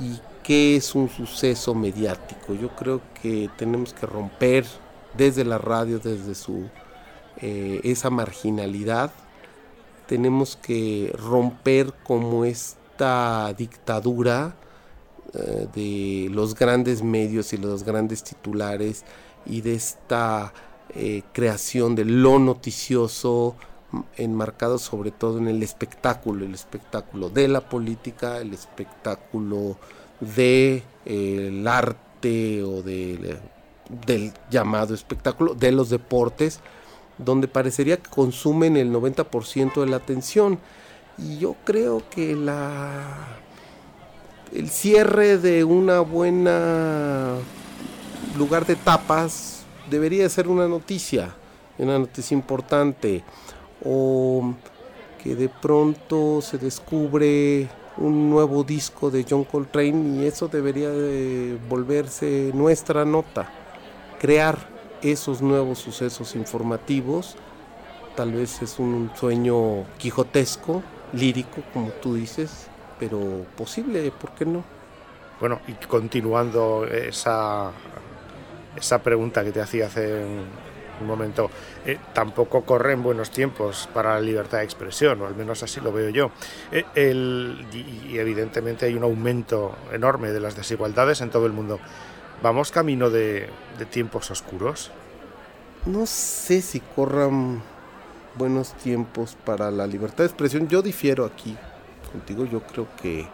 y 0.00 0.18
qué 0.42 0.76
es 0.76 0.94
un 0.94 1.10
suceso 1.10 1.74
mediático. 1.74 2.54
Yo 2.54 2.74
creo 2.74 3.02
que 3.20 3.50
tenemos 3.58 3.92
que 3.92 4.06
romper 4.06 4.64
desde 5.14 5.44
la 5.44 5.58
radio, 5.58 5.98
desde 5.98 6.34
su 6.34 6.70
eh, 7.42 7.80
esa 7.84 8.08
marginalidad, 8.08 9.10
tenemos 10.06 10.56
que 10.56 11.14
romper 11.18 11.92
como 12.02 12.46
esta 12.46 13.52
dictadura 13.52 14.54
eh, 15.34 15.68
de 15.74 16.30
los 16.32 16.54
grandes 16.54 17.02
medios 17.02 17.52
y 17.52 17.58
los 17.58 17.82
grandes 17.82 18.22
titulares 18.22 19.04
y 19.44 19.60
de 19.60 19.74
esta 19.74 20.52
eh, 20.94 21.22
creación 21.32 21.94
de 21.94 22.04
lo 22.04 22.38
noticioso 22.38 23.56
enmarcado 24.16 24.78
sobre 24.78 25.10
todo 25.10 25.38
en 25.38 25.48
el 25.48 25.62
espectáculo, 25.62 26.44
el 26.44 26.54
espectáculo 26.54 27.28
de 27.28 27.48
la 27.48 27.68
política, 27.68 28.38
el 28.38 28.52
espectáculo 28.52 29.76
del 30.20 30.82
de, 31.04 31.64
arte 31.66 32.62
o 32.62 32.82
de, 32.82 33.38
del 34.06 34.32
llamado 34.50 34.94
espectáculo, 34.94 35.54
de 35.54 35.72
los 35.72 35.90
deportes, 35.90 36.60
donde 37.18 37.48
parecería 37.48 37.96
que 37.96 38.10
consumen 38.10 38.76
el 38.76 38.92
90% 38.92 39.80
de 39.80 39.86
la 39.86 39.96
atención. 39.96 40.58
Y 41.18 41.38
yo 41.38 41.56
creo 41.64 42.02
que 42.10 42.34
la 42.34 43.38
el 44.54 44.70
cierre 44.70 45.38
de 45.38 45.64
una 45.64 46.00
buena 46.00 47.34
lugar 48.38 48.64
de 48.66 48.76
tapas 48.76 49.55
debería 49.90 50.28
ser 50.28 50.48
una 50.48 50.68
noticia, 50.68 51.34
una 51.78 51.98
noticia 51.98 52.34
importante, 52.34 53.22
o 53.84 54.54
que 55.22 55.34
de 55.34 55.48
pronto 55.48 56.40
se 56.40 56.58
descubre 56.58 57.68
un 57.96 58.30
nuevo 58.30 58.62
disco 58.62 59.10
de 59.10 59.24
John 59.28 59.44
Coltrane 59.44 60.20
y 60.20 60.26
eso 60.26 60.48
debería 60.48 60.90
de 60.90 61.58
volverse 61.68 62.50
nuestra 62.54 63.04
nota, 63.04 63.50
crear 64.18 64.58
esos 65.02 65.42
nuevos 65.42 65.78
sucesos 65.78 66.34
informativos, 66.34 67.36
tal 68.16 68.32
vez 68.32 68.62
es 68.62 68.78
un 68.78 69.10
sueño 69.14 69.84
quijotesco, 69.98 70.82
lírico, 71.12 71.62
como 71.72 71.90
tú 71.90 72.14
dices, 72.14 72.68
pero 72.98 73.44
posible, 73.56 74.10
¿por 74.10 74.30
qué 74.32 74.46
no? 74.46 74.64
Bueno, 75.38 75.60
y 75.68 75.72
continuando 75.86 76.86
esa, 76.86 77.70
esa 78.76 79.02
pregunta 79.02 79.44
que 79.44 79.52
te 79.52 79.60
hacía 79.60 79.86
hace 79.86 80.24
un, 80.24 81.06
momento, 81.06 81.50
eh, 81.84 81.98
tampoco 82.14 82.62
corren 82.62 83.02
buenos 83.02 83.30
tiempos 83.30 83.86
para 83.92 84.14
la 84.14 84.20
libertad 84.20 84.58
de 84.58 84.64
expresión, 84.64 85.20
o 85.20 85.26
al 85.26 85.34
menos 85.34 85.62
así 85.62 85.78
lo 85.80 85.92
veo 85.92 86.08
yo. 86.08 86.30
Eh, 86.72 86.84
y, 87.72 88.16
evidentemente 88.16 88.86
hay 88.86 88.94
un 88.94 89.02
aumento 89.02 89.76
enorme 89.92 90.30
de 90.30 90.40
las 90.40 90.56
desigualdades 90.56 91.20
en 91.20 91.28
todo 91.28 91.44
el 91.44 91.52
mundo. 91.52 91.78
¿Vamos 92.42 92.70
camino 92.70 93.10
de, 93.10 93.48
de 93.78 93.84
tiempos 93.84 94.30
oscuros? 94.30 94.90
No 95.84 96.06
sé 96.06 96.62
si 96.62 96.80
corran 96.80 97.62
buenos 98.36 98.72
tiempos 98.74 99.36
para 99.44 99.70
la 99.70 99.86
libertad 99.86 100.18
de 100.18 100.26
expresión. 100.26 100.68
Yo 100.68 100.82
difiero 100.82 101.24
aquí 101.24 101.56
contigo, 102.10 102.44
yo 102.46 102.62
creo 102.62 102.88
que 103.00 103.26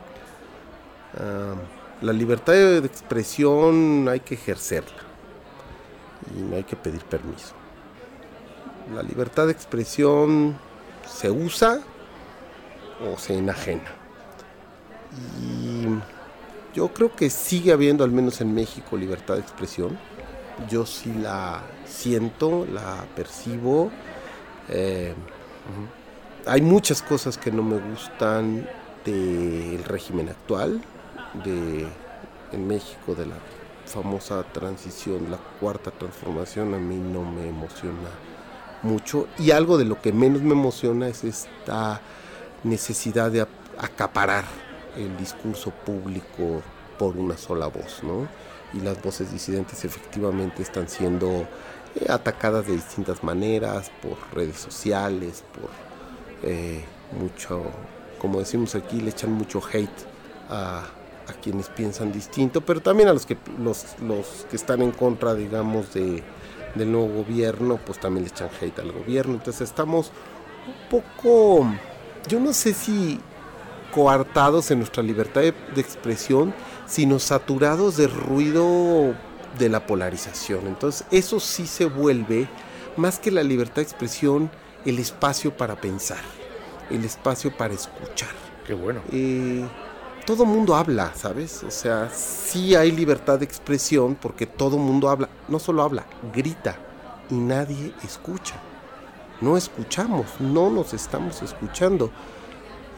ah, 1.19 1.55
la 2.01 2.13
libertad 2.13 2.53
de 2.53 2.79
expresión 2.79 4.09
hay 4.09 4.21
que 4.21 4.35
ejercerla 4.35 5.12
y 6.37 6.41
no 6.41 6.57
hay 6.57 6.65
que 6.65 6.77
pedir 6.77 7.03
permiso. 7.05 7.55
La 8.95 9.03
libertad 9.03 9.47
de 9.47 9.53
expresión 9.53 10.57
se 11.07 11.31
usa 11.31 11.81
o 13.05 13.19
se 13.19 13.37
enajena. 13.37 13.91
Y 15.41 15.87
yo 16.75 16.89
creo 16.89 17.15
que 17.15 17.31
sigue 17.31 17.73
habiendo, 17.73 18.05
al 18.05 18.11
menos 18.11 18.41
en 18.41 18.55
México, 18.55 18.97
libertad 18.97 19.35
de 19.35 19.41
expresión. 19.41 19.99
Yo 20.69 20.87
sí 20.87 21.13
la 21.15 21.63
siento, 21.87 22.67
la 22.73 23.05
percibo. 23.15 23.91
Eh, 24.69 25.15
hay 26.47 26.61
muchas 26.61 27.03
cosas 27.03 27.39
que 27.39 27.51
no 27.51 27.63
me 27.63 27.79
gustan 27.79 28.69
del 29.05 29.85
régimen 29.85 30.29
actual, 30.29 30.83
de 31.45 31.87
en 32.53 32.67
México, 32.67 33.15
de 33.15 33.27
la 33.27 33.35
famosa 33.93 34.43
transición, 34.53 35.31
la 35.31 35.37
cuarta 35.61 35.91
transformación, 35.91 36.75
a 36.75 36.79
mí 36.79 36.97
no 36.97 37.23
me 37.23 37.49
emociona 37.49 38.09
mucho. 38.83 39.29
Y 39.39 39.51
algo 39.51 39.77
de 39.77 39.85
lo 39.85 40.01
que 40.01 40.13
menos 40.13 40.43
me 40.43 40.53
emociona 40.53 41.09
es 41.09 41.25
esta 41.25 42.01
necesidad 42.65 43.31
de 43.31 43.47
acaparar 43.79 44.45
el 44.97 45.17
discurso 45.17 45.71
público 45.71 46.63
por 46.99 47.17
una 47.17 47.37
sola 47.37 47.67
voz, 47.67 48.03
¿no? 48.03 48.29
Y 48.73 48.81
las 48.81 49.01
voces 49.03 49.31
disidentes 49.31 49.85
efectivamente 49.85 50.63
están 50.63 50.89
siendo 50.89 51.47
eh, 51.95 52.07
atacadas 52.09 52.67
de 52.67 52.73
distintas 52.73 53.23
maneras, 53.23 53.91
por 54.03 54.17
redes 54.35 54.59
sociales, 54.59 55.45
por 55.53 55.71
eh, 56.43 56.83
mucho, 57.19 57.63
como 58.19 58.39
decimos 58.39 58.75
aquí, 58.75 59.01
le 59.01 59.11
echan 59.11 59.33
mucho 59.33 59.61
hate 59.61 60.07
a, 60.49 60.85
quienes 61.33 61.69
piensan 61.69 62.13
distinto, 62.13 62.61
pero 62.61 62.81
también 62.81 63.09
a 63.09 63.13
los 63.13 63.27
que, 63.27 63.37
los, 63.59 63.85
los 64.01 64.47
que 64.51 64.57
están 64.57 64.83
en 64.83 64.93
contra, 64.93 65.35
digamos, 65.35 65.93
de, 65.95 66.23
del 66.75 66.93
nuevo 66.93 67.23
gobierno, 67.23 67.79
pues 67.85 67.99
también 67.99 68.25
le 68.25 68.31
echan 68.31 68.49
hate 68.61 68.79
al 68.79 68.93
gobierno. 68.93 69.35
Entonces 69.35 69.63
estamos 69.63 70.11
un 70.67 70.89
poco, 70.91 71.67
yo 72.29 72.41
no 72.41 72.53
sé 72.53 72.75
si 72.75 73.21
coartados 73.93 74.71
en 74.71 74.79
nuestra 74.79 75.03
libertad 75.03 75.43
de, 75.43 75.55
de 75.75 75.81
expresión, 75.81 76.55
sino 76.87 77.19
saturados 77.19 77.97
de 77.97 78.07
ruido 78.07 79.15
de 79.59 79.69
la 79.69 79.87
polarización. 79.87 80.67
Entonces 80.67 81.07
eso 81.11 81.41
sí 81.41 81.67
se 81.67 81.85
vuelve, 81.85 82.49
más 82.97 83.19
que 83.19 83.31
la 83.31 83.43
libertad 83.43 83.77
de 83.77 83.83
expresión, 83.83 84.51
el 84.85 84.99
espacio 84.99 85.57
para 85.57 85.81
pensar, 85.81 86.21
el 86.91 87.05
espacio 87.05 87.57
para 87.57 87.75
escuchar. 87.75 88.31
Qué 88.67 88.75
bueno. 88.75 89.01
Eh, 89.13 89.65
todo 90.25 90.45
mundo 90.45 90.75
habla, 90.77 91.13
¿sabes? 91.15 91.63
O 91.65 91.71
sea, 91.71 92.11
sí 92.11 92.75
hay 92.75 92.93
libertad 92.93 93.39
de 93.39 93.45
expresión 93.45 94.15
porque 94.15 94.47
todo 94.47 94.79
mundo 94.79 95.09
habla, 95.09 95.29
no 95.49 95.59
solo 95.59 95.83
habla, 95.83 96.05
grita 96.33 96.77
y 97.31 97.35
nadie 97.35 97.93
escucha. 98.05 98.57
no 99.41 99.57
escuchamos, 99.57 100.41
no 100.41 100.71
nos 100.71 100.95
estamos 100.95 101.43
escuchando. 101.43 102.13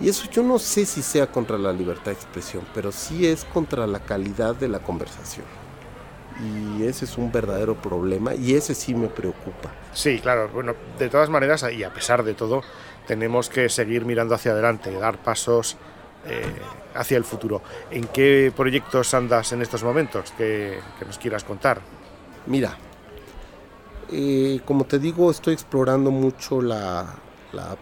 Y 0.00 0.09
eso 0.09 0.28
yo 0.31 0.43
no 0.43 0.59
sé 0.59 0.85
si 0.87 1.02
sea 1.02 1.26
contra 1.28 1.57
la 1.57 1.73
libertad 1.73 2.07
de 2.07 2.12
expresión, 2.12 2.64
pero 2.75 2.93
sí 2.93 3.26
es 3.26 3.45
contra 3.45 3.87
la 3.87 4.00
calidad 4.00 4.54
de 4.54 4.69
la 4.69 4.81
conversación. 4.81 5.47
Y 6.40 6.85
ese 6.85 7.04
es 7.04 7.16
un 7.16 7.31
verdadero 7.33 7.76
problema 7.76 8.35
y 8.35 8.54
ese 8.54 8.75
sí 8.75 8.95
me 8.95 9.09
preocupa. 9.09 9.73
Sí, 9.93 10.19
claro. 10.21 10.50
Bueno, 10.52 10.75
de 10.99 11.09
todas 11.09 11.31
maneras, 11.31 11.64
y 11.73 11.85
a 11.85 11.95
pesar 11.95 12.25
de 12.25 12.35
todo, 12.35 12.62
tenemos 13.07 13.49
que 13.49 13.69
seguir 13.69 14.04
mirando 14.04 14.35
hacia 14.35 14.52
adelante, 14.52 14.93
dar 14.93 15.23
pasos 15.23 15.76
eh, 16.26 16.45
hacia 16.95 17.16
el 17.16 17.25
futuro. 17.25 17.62
¿En 17.90 18.07
qué 18.09 18.52
proyectos 18.54 19.14
andas 19.14 19.52
en 19.52 19.62
estos 19.62 19.83
momentos 19.83 20.33
que, 20.33 20.78
nos 21.04 21.19
quieras 21.19 21.45
contar? 21.45 21.81
Mira, 22.47 22.76
eh, 24.11 24.61
como 24.64 24.85
te 24.85 24.99
digo, 24.99 25.31
estoy 25.31 25.54
explorando 25.54 26.11
mucho 26.11 26.62
la, 26.62 27.14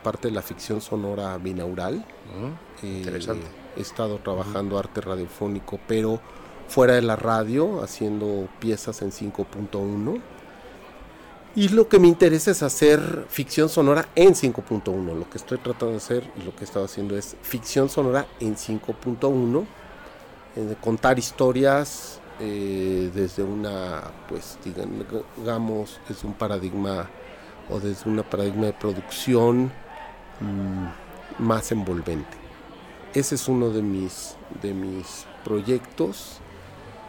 parte 0.02 0.28
de 0.28 0.34
la 0.34 0.42
ficción 0.42 0.80
sonora 0.80 1.36
binaural. 1.38 1.96
Mm, 1.96 2.84
eh, 2.86 2.98
interesante. 2.98 3.46
he 3.76 3.80
estado 3.80 4.18
trabajando 4.18 4.78
arte 4.78 5.00
radiofónico, 5.00 5.78
pero 5.86 6.20
fuera 6.68 6.94
de 6.94 7.02
la 7.02 7.16
radio, 7.16 7.82
haciendo 7.82 8.48
piezas 8.60 9.02
en 9.02 9.12
5.1 9.12 10.20
y 11.54 11.68
lo 11.68 11.88
que 11.88 11.98
me 11.98 12.08
interesa 12.08 12.50
es 12.50 12.62
hacer 12.62 13.26
ficción 13.28 13.68
sonora 13.68 14.08
en 14.14 14.34
5.1. 14.34 15.14
Lo 15.14 15.28
que 15.28 15.36
estoy 15.36 15.58
tratando 15.58 15.90
de 15.90 15.96
hacer 15.98 16.24
y 16.36 16.44
lo 16.44 16.54
que 16.54 16.62
he 16.62 16.64
estado 16.64 16.86
haciendo 16.86 17.16
es 17.16 17.36
ficción 17.42 17.90
sonora 17.90 18.26
en 18.40 18.56
5.1. 18.56 19.66
Eh, 20.56 20.76
contar 20.80 21.18
historias 21.18 22.20
eh, 22.40 23.10
desde 23.14 23.42
una, 23.42 24.02
pues 24.28 24.58
digamos, 24.64 26.00
es 26.08 26.24
un 26.24 26.32
paradigma 26.32 27.10
o 27.70 27.78
desde 27.80 28.08
una 28.08 28.22
paradigma 28.22 28.66
de 28.66 28.72
producción 28.72 29.70
mm, 30.40 31.42
más 31.42 31.70
envolvente. 31.70 32.36
Ese 33.12 33.34
es 33.34 33.46
uno 33.46 33.68
de 33.68 33.82
mis, 33.82 34.36
de 34.62 34.72
mis 34.72 35.26
proyectos. 35.44 36.38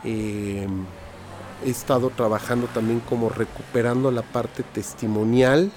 Eh, 0.03 0.67
he 1.65 1.69
estado 1.69 2.09
trabajando 2.09 2.67
también 2.67 2.99
como 2.99 3.29
recuperando 3.29 4.11
la 4.11 4.21
parte 4.21 4.63
testimonial. 4.63 5.71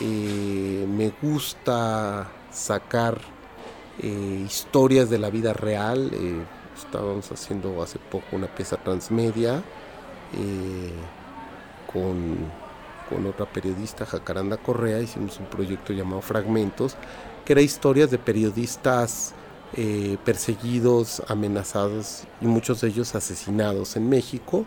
Eh, 0.00 0.86
me 0.88 1.12
gusta 1.22 2.28
sacar 2.50 3.18
eh, 4.00 4.44
historias 4.46 5.10
de 5.10 5.18
la 5.18 5.30
vida 5.30 5.52
real. 5.52 6.10
Eh, 6.12 6.42
estábamos 6.76 7.30
haciendo 7.32 7.82
hace 7.82 7.98
poco 7.98 8.26
una 8.32 8.46
pieza 8.46 8.76
transmedia 8.76 9.62
con, 11.92 12.36
con, 13.08 13.26
otra 13.26 13.46
periodista, 13.46 14.06
Jacaranda 14.06 14.56
Correa. 14.58 15.00
Hicimos 15.00 15.38
un 15.38 15.46
proyecto 15.46 15.92
llamado 15.92 16.20
Fragmentos, 16.20 16.96
que 17.44 17.54
era 17.54 17.62
historias 17.62 18.10
de 18.10 18.18
periodistas 18.18 19.34
perseguidos, 20.24 21.22
amenazados 21.28 22.24
y 22.40 22.46
muchos 22.46 22.80
de 22.80 22.88
ellos 22.88 23.14
asesinados 23.14 23.96
en 23.96 24.08
México. 24.08 24.64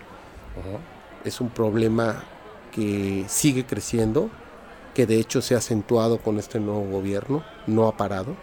Es 1.26 1.42
un 1.42 1.50
problema 1.50 2.24
que 2.72 3.26
sigue 3.28 3.66
creciendo, 3.66 4.30
que 4.94 5.06
de 5.06 5.18
hecho 5.20 5.42
se 5.42 5.56
ha 5.56 5.58
acentuado 5.58 6.20
con 6.20 6.40
este 6.40 6.60
nuevo 6.60 6.84
gobierno, 6.90 7.44
no 7.68 7.88
ha 7.88 7.98
parado, 7.98 8.36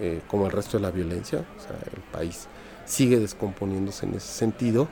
eh, 0.00 0.20
como 0.28 0.46
el 0.46 0.52
resto 0.52 0.76
de 0.76 0.82
la 0.82 0.90
violencia, 0.90 1.44
el 1.92 2.02
país 2.12 2.48
sigue 2.84 3.18
descomponiéndose 3.18 4.06
en 4.06 4.14
ese 4.14 4.28
sentido 4.28 4.88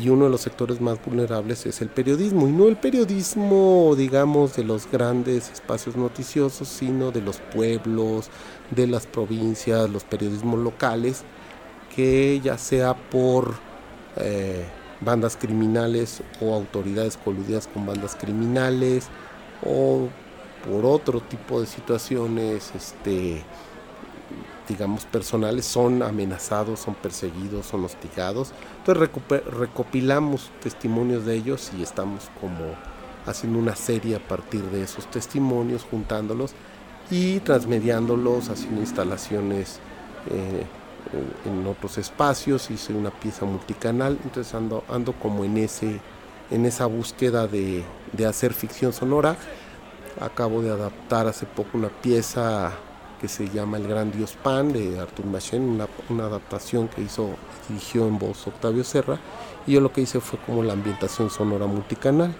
y 0.00 0.08
uno 0.08 0.24
de 0.24 0.30
los 0.30 0.40
sectores 0.40 0.80
más 0.80 1.04
vulnerables 1.04 1.66
es 1.66 1.80
el 1.82 1.88
periodismo, 1.88 2.48
y 2.48 2.52
no 2.52 2.68
el 2.68 2.76
periodismo, 2.76 3.94
digamos, 3.96 4.56
de 4.56 4.64
los 4.64 4.90
grandes 4.90 5.50
espacios 5.50 5.96
noticiosos, 5.96 6.68
sino 6.68 7.10
de 7.10 7.20
los 7.20 7.38
pueblos, 7.38 8.30
de 8.70 8.86
las 8.86 9.06
provincias, 9.06 9.90
los 9.90 10.04
periodismos 10.04 10.60
locales, 10.60 11.24
que 11.94 12.40
ya 12.42 12.58
sea 12.58 12.94
por... 12.94 13.54
Eh, 14.16 14.64
bandas 15.04 15.36
criminales 15.36 16.22
o 16.40 16.54
autoridades 16.54 17.16
coludidas 17.16 17.66
con 17.66 17.86
bandas 17.86 18.16
criminales 18.16 19.08
o 19.64 20.08
por 20.68 20.86
otro 20.86 21.20
tipo 21.20 21.60
de 21.60 21.66
situaciones 21.66 22.72
este 22.74 23.42
digamos 24.72 25.04
personales 25.04 25.66
son 25.66 26.02
amenazados, 26.02 26.80
son 26.80 26.94
perseguidos, 26.94 27.66
son 27.66 27.84
hostigados. 27.84 28.52
Entonces 28.78 29.10
recopilamos 29.46 30.50
testimonios 30.62 31.26
de 31.26 31.34
ellos 31.36 31.70
y 31.78 31.82
estamos 31.82 32.30
como 32.40 32.74
haciendo 33.26 33.58
una 33.58 33.76
serie 33.76 34.16
a 34.16 34.18
partir 34.18 34.62
de 34.70 34.82
esos 34.82 35.10
testimonios, 35.10 35.84
juntándolos 35.88 36.54
y 37.10 37.40
transmediándolos, 37.40 38.48
haciendo 38.48 38.80
instalaciones 38.80 39.78
eh, 40.30 40.64
en 41.44 41.66
otros 41.66 41.98
espacios, 41.98 42.70
hice 42.70 42.94
una 42.94 43.10
pieza 43.10 43.44
multicanal, 43.44 44.18
entonces 44.24 44.54
ando, 44.54 44.84
ando 44.88 45.12
como 45.12 45.44
en, 45.44 45.58
ese, 45.58 46.00
en 46.50 46.64
esa 46.64 46.86
búsqueda 46.86 47.46
de, 47.46 47.84
hacer 48.26 48.54
ficción 48.54 48.92
sonora. 48.92 49.36
Acabo 50.20 50.62
de 50.62 50.70
adaptar 50.70 51.26
hace 51.26 51.46
poco 51.46 51.78
una 51.78 51.88
pieza 51.88 52.72
que 53.22 53.28
se 53.28 53.48
llama 53.48 53.76
El 53.76 53.86
Gran 53.86 54.10
Dios 54.10 54.36
Pan 54.42 54.72
de 54.72 54.98
Artur 54.98 55.26
Machen, 55.26 55.62
una, 55.62 55.86
una, 56.08 56.24
adaptación 56.24 56.88
que 56.88 57.02
hizo, 57.02 57.30
dirigió 57.68 58.08
en 58.08 58.18
voz 58.18 58.48
Octavio 58.48 58.82
Serra, 58.82 59.20
y 59.64 59.72
yo 59.72 59.80
lo 59.80 59.92
que 59.92 60.00
hice 60.00 60.18
fue 60.20 60.40
como 60.40 60.64
la 60.64 60.72
ambientación 60.72 61.30
sonora 61.30 61.66
multicanal. 61.66 62.34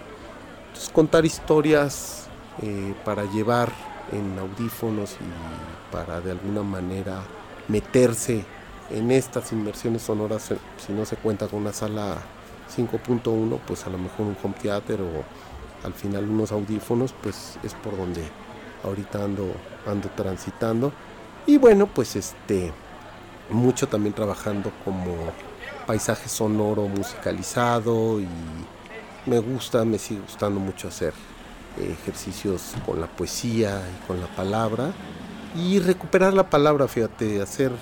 Entonces 0.67 0.91
contar 0.93 1.25
historias 1.25 2.27
eh, 2.63 2.95
para 3.05 3.25
llevar 3.31 3.71
en 4.11 4.37
audífonos 4.41 5.13
y 5.13 5.93
para 5.93 6.21
de 6.21 6.33
alguna 6.33 6.65
manera 6.65 7.23
meterse 7.69 8.45
en 8.91 9.13
estas 9.13 9.53
inversiones 9.53 10.03
sonoras, 10.03 10.51
eh, 10.51 10.59
si 10.85 10.93
no 10.93 11.05
se 11.05 11.15
cuenta 11.15 11.47
con 11.47 11.61
una 11.61 11.73
sala 11.73 12.17
5.1, 12.77 13.61
pues 13.67 13.87
a 13.87 13.91
lo 13.91 13.99
mejor 13.99 14.27
un 14.27 14.37
home 14.43 14.55
theater 14.61 15.01
o 15.01 15.87
al 15.87 15.95
final 15.95 16.29
unos 16.29 16.51
audífonos, 16.51 17.15
pues 17.23 17.57
es 17.63 17.73
por 17.75 17.97
donde 17.97 18.23
ahorita 18.85 19.25
ando, 19.25 19.53
ando 19.87 20.09
transitando. 20.11 20.93
Y 21.47 21.59
bueno, 21.59 21.87
pues 21.87 22.17
este, 22.17 22.73
mucho 23.51 23.89
también 23.89 24.15
trabajando 24.15 24.73
como 24.85 25.15
paisaje 25.87 26.29
sonoro 26.29 26.87
musicalizado 26.89 28.21
y 28.21 28.29
me 29.27 29.39
gusta, 29.39 29.85
me 29.85 29.99
sigue 29.99 30.21
gustando 30.21 30.61
mucho 30.61 30.89
hacer 30.89 31.13
ejercicios 31.81 32.75
con 32.85 33.01
la 33.01 33.07
poesía 33.07 33.81
y 33.81 34.07
con 34.07 34.21
la 34.21 34.27
palabra 34.27 34.93
y 35.57 35.81
recuperar 35.81 36.35
la 36.35 36.49
palabra, 36.49 36.87
fíjate, 36.87 37.41
hacer 37.41 37.73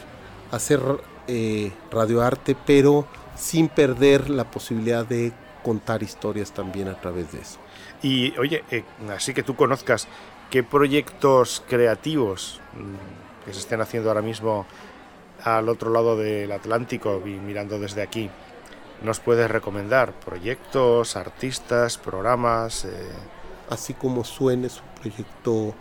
hacer 0.50 0.80
eh, 1.26 1.72
radioarte, 1.90 2.56
pero 2.66 3.06
sin 3.36 3.68
perder 3.68 4.30
la 4.30 4.50
posibilidad 4.50 5.06
de 5.06 5.32
contar 5.62 6.02
historias 6.02 6.52
también 6.52 6.88
a 6.88 7.00
través 7.00 7.32
de 7.32 7.40
eso. 7.40 7.58
Y 8.02 8.36
oye, 8.38 8.64
eh, 8.70 8.84
así 9.10 9.34
que 9.34 9.42
tú 9.42 9.54
conozcas 9.54 10.08
qué 10.50 10.62
proyectos 10.62 11.62
creativos 11.68 12.60
mm, 12.74 13.44
que 13.46 13.52
se 13.52 13.60
estén 13.60 13.80
haciendo 13.80 14.10
ahora 14.10 14.22
mismo 14.22 14.66
al 15.44 15.68
otro 15.68 15.90
lado 15.90 16.16
del 16.16 16.52
Atlántico 16.52 17.22
y 17.24 17.30
mirando 17.30 17.78
desde 17.78 18.02
aquí, 18.02 18.28
nos 19.02 19.20
puedes 19.20 19.50
recomendar 19.50 20.12
proyectos, 20.12 21.16
artistas, 21.16 21.96
programas. 21.96 22.84
Eh? 22.84 23.08
Así 23.70 23.94
como 23.94 24.24
suene 24.24 24.68
su 24.68 24.82
proyecto 25.00 25.74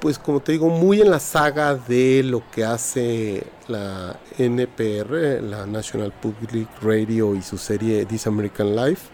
pues 0.00 0.18
como 0.18 0.40
te 0.40 0.52
digo, 0.52 0.68
muy 0.68 1.00
en 1.00 1.10
la 1.10 1.18
saga 1.18 1.74
de 1.74 2.22
lo 2.22 2.42
que 2.50 2.64
hace 2.64 3.44
la 3.66 4.18
NPR, 4.38 5.42
la 5.42 5.66
National 5.66 6.12
Public 6.12 6.68
Radio 6.82 7.34
y 7.34 7.42
su 7.42 7.56
serie 7.56 8.04
This 8.04 8.26
American 8.26 8.76
Life, 8.76 9.08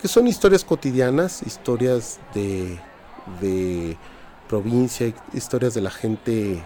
que 0.00 0.06
son 0.06 0.26
historias 0.26 0.64
cotidianas, 0.64 1.42
historias 1.42 2.20
de, 2.34 2.78
de 3.40 3.96
provincia, 4.48 5.12
historias 5.32 5.74
de 5.74 5.80
la 5.80 5.90
gente 5.90 6.62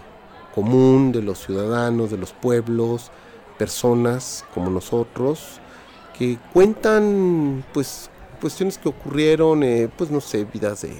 común, 0.53 1.11
de 1.11 1.21
los 1.21 1.39
ciudadanos, 1.39 2.11
de 2.11 2.17
los 2.17 2.33
pueblos, 2.33 3.11
personas 3.57 4.45
como 4.53 4.69
nosotros, 4.69 5.59
que 6.17 6.37
cuentan 6.53 7.63
pues 7.73 8.09
cuestiones 8.39 8.77
que 8.77 8.89
ocurrieron, 8.89 9.63
eh, 9.63 9.89
pues 9.97 10.11
no 10.11 10.21
sé, 10.21 10.45
vidas 10.45 10.81
de 10.81 10.95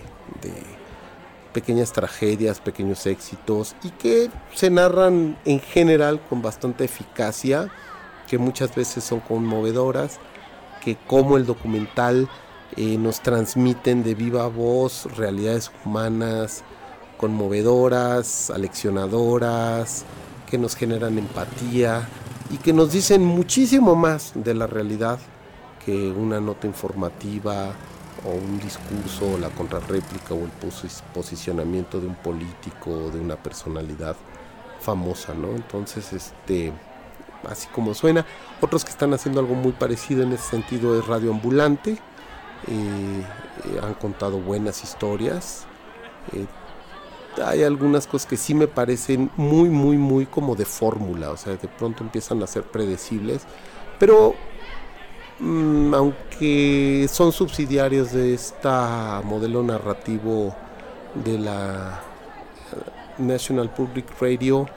pequeñas 1.55 1.93
tragedias, 1.93 2.59
pequeños 2.59 3.05
éxitos 3.05 3.77
y 3.81 3.89
que 3.91 4.29
se 4.53 4.69
narran 4.69 5.37
en 5.45 5.61
general 5.61 6.19
con 6.27 6.41
bastante 6.41 6.83
eficacia, 6.83 7.69
que 8.27 8.37
muchas 8.37 8.75
veces 8.75 9.05
son 9.05 9.21
conmovedoras, 9.21 10.19
que 10.83 10.97
como 11.07 11.37
el 11.37 11.45
documental 11.45 12.27
eh, 12.77 12.97
nos 12.97 13.21
transmiten 13.21 14.03
de 14.03 14.15
viva 14.15 14.47
voz 14.47 15.05
realidades 15.17 15.71
humanas 15.85 16.63
conmovedoras, 17.17 18.49
aleccionadoras, 18.49 20.05
que 20.49 20.57
nos 20.57 20.75
generan 20.75 21.17
empatía 21.17 22.07
y 22.51 22.57
que 22.57 22.73
nos 22.73 22.91
dicen 22.91 23.23
muchísimo 23.23 23.95
más 23.95 24.33
de 24.35 24.53
la 24.53 24.67
realidad 24.67 25.19
que 25.83 26.11
una 26.11 26.39
nota 26.39 26.67
informativa 26.67 27.73
o 28.25 28.29
un 28.31 28.59
discurso, 28.59 29.37
la 29.39 29.49
contrarréplica 29.49 30.33
o 30.33 30.39
el 30.39 30.51
posicionamiento 31.13 31.99
de 31.99 32.07
un 32.07 32.15
político 32.15 32.91
o 32.91 33.11
de 33.11 33.19
una 33.19 33.35
personalidad 33.35 34.15
famosa, 34.79 35.33
¿no? 35.33 35.49
Entonces, 35.49 36.11
este, 36.13 36.73
así 37.47 37.67
como 37.67 37.93
suena. 37.93 38.25
Otros 38.61 38.83
que 38.83 38.91
están 38.91 39.13
haciendo 39.13 39.41
algo 39.41 39.55
muy 39.55 39.73
parecido 39.73 40.23
en 40.23 40.33
ese 40.33 40.49
sentido 40.49 40.97
es 40.97 41.05
Radio 41.05 41.31
Ambulante. 41.31 41.97
Eh, 42.67 43.21
eh, 43.65 43.79
han 43.81 43.93
contado 43.95 44.39
buenas 44.39 44.83
historias. 44.83 45.65
Eh, 46.33 46.45
hay 47.43 47.63
algunas 47.63 48.07
cosas 48.07 48.27
que 48.27 48.37
sí 48.37 48.53
me 48.53 48.67
parecen 48.67 49.29
muy, 49.35 49.69
muy, 49.69 49.97
muy 49.97 50.25
como 50.25 50.55
de 50.55 50.65
fórmula. 50.65 51.31
O 51.31 51.37
sea, 51.37 51.55
de 51.55 51.67
pronto 51.67 52.03
empiezan 52.03 52.41
a 52.43 52.47
ser 52.47 52.63
predecibles. 52.63 53.43
Pero 53.99 54.35
mm, 55.39 55.93
aunque 55.93 57.07
son 57.11 57.31
subsidiarios 57.31 58.11
de 58.13 58.33
este 58.33 58.69
modelo 59.23 59.63
narrativo 59.63 60.55
de 61.23 61.37
la 61.39 62.01
National 63.17 63.69
Public 63.73 64.07
Radio, 64.19 64.67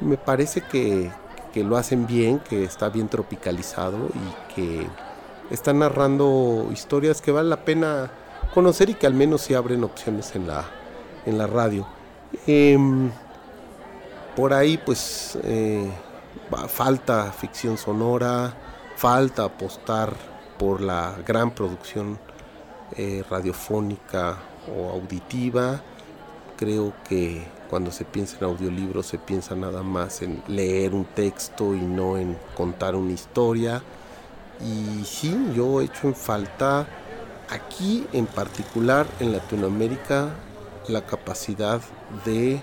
me 0.00 0.16
parece 0.16 0.62
que, 0.62 1.10
que 1.52 1.64
lo 1.64 1.76
hacen 1.76 2.06
bien, 2.06 2.40
que 2.40 2.64
está 2.64 2.88
bien 2.88 3.08
tropicalizado 3.08 4.08
y 4.08 4.54
que 4.54 4.86
están 5.50 5.80
narrando 5.80 6.68
historias 6.72 7.20
que 7.20 7.32
vale 7.32 7.48
la 7.48 7.64
pena 7.64 8.10
conocer 8.54 8.90
y 8.90 8.94
que 8.94 9.06
al 9.06 9.14
menos 9.14 9.42
se 9.42 9.56
abren 9.56 9.84
opciones 9.84 10.34
en 10.34 10.46
la, 10.46 10.64
en 11.26 11.38
la 11.38 11.46
radio. 11.46 11.86
Em, 12.46 13.10
por 14.36 14.52
ahí 14.52 14.78
pues 14.78 15.38
eh, 15.42 15.90
falta 16.68 17.32
ficción 17.32 17.78
sonora, 17.78 18.54
falta 18.96 19.44
apostar 19.44 20.14
por 20.58 20.80
la 20.80 21.16
gran 21.26 21.50
producción 21.52 22.18
eh, 22.96 23.24
radiofónica 23.28 24.38
o 24.74 24.90
auditiva. 24.90 25.80
Creo 26.56 26.92
que 27.08 27.46
cuando 27.70 27.90
se 27.90 28.04
piensa 28.04 28.38
en 28.38 28.44
audiolibros 28.44 29.06
se 29.06 29.18
piensa 29.18 29.54
nada 29.54 29.82
más 29.82 30.22
en 30.22 30.42
leer 30.48 30.94
un 30.94 31.04
texto 31.04 31.74
y 31.74 31.80
no 31.80 32.16
en 32.16 32.36
contar 32.56 32.96
una 32.96 33.12
historia. 33.12 33.82
Y 34.60 35.04
sí, 35.04 35.52
yo 35.54 35.80
he 35.80 35.84
hecho 35.84 36.08
en 36.08 36.14
falta 36.14 36.86
aquí 37.48 38.06
en 38.12 38.26
particular 38.26 39.06
en 39.20 39.32
Latinoamérica 39.32 40.30
la 40.88 41.02
capacidad 41.06 41.80
de 42.24 42.60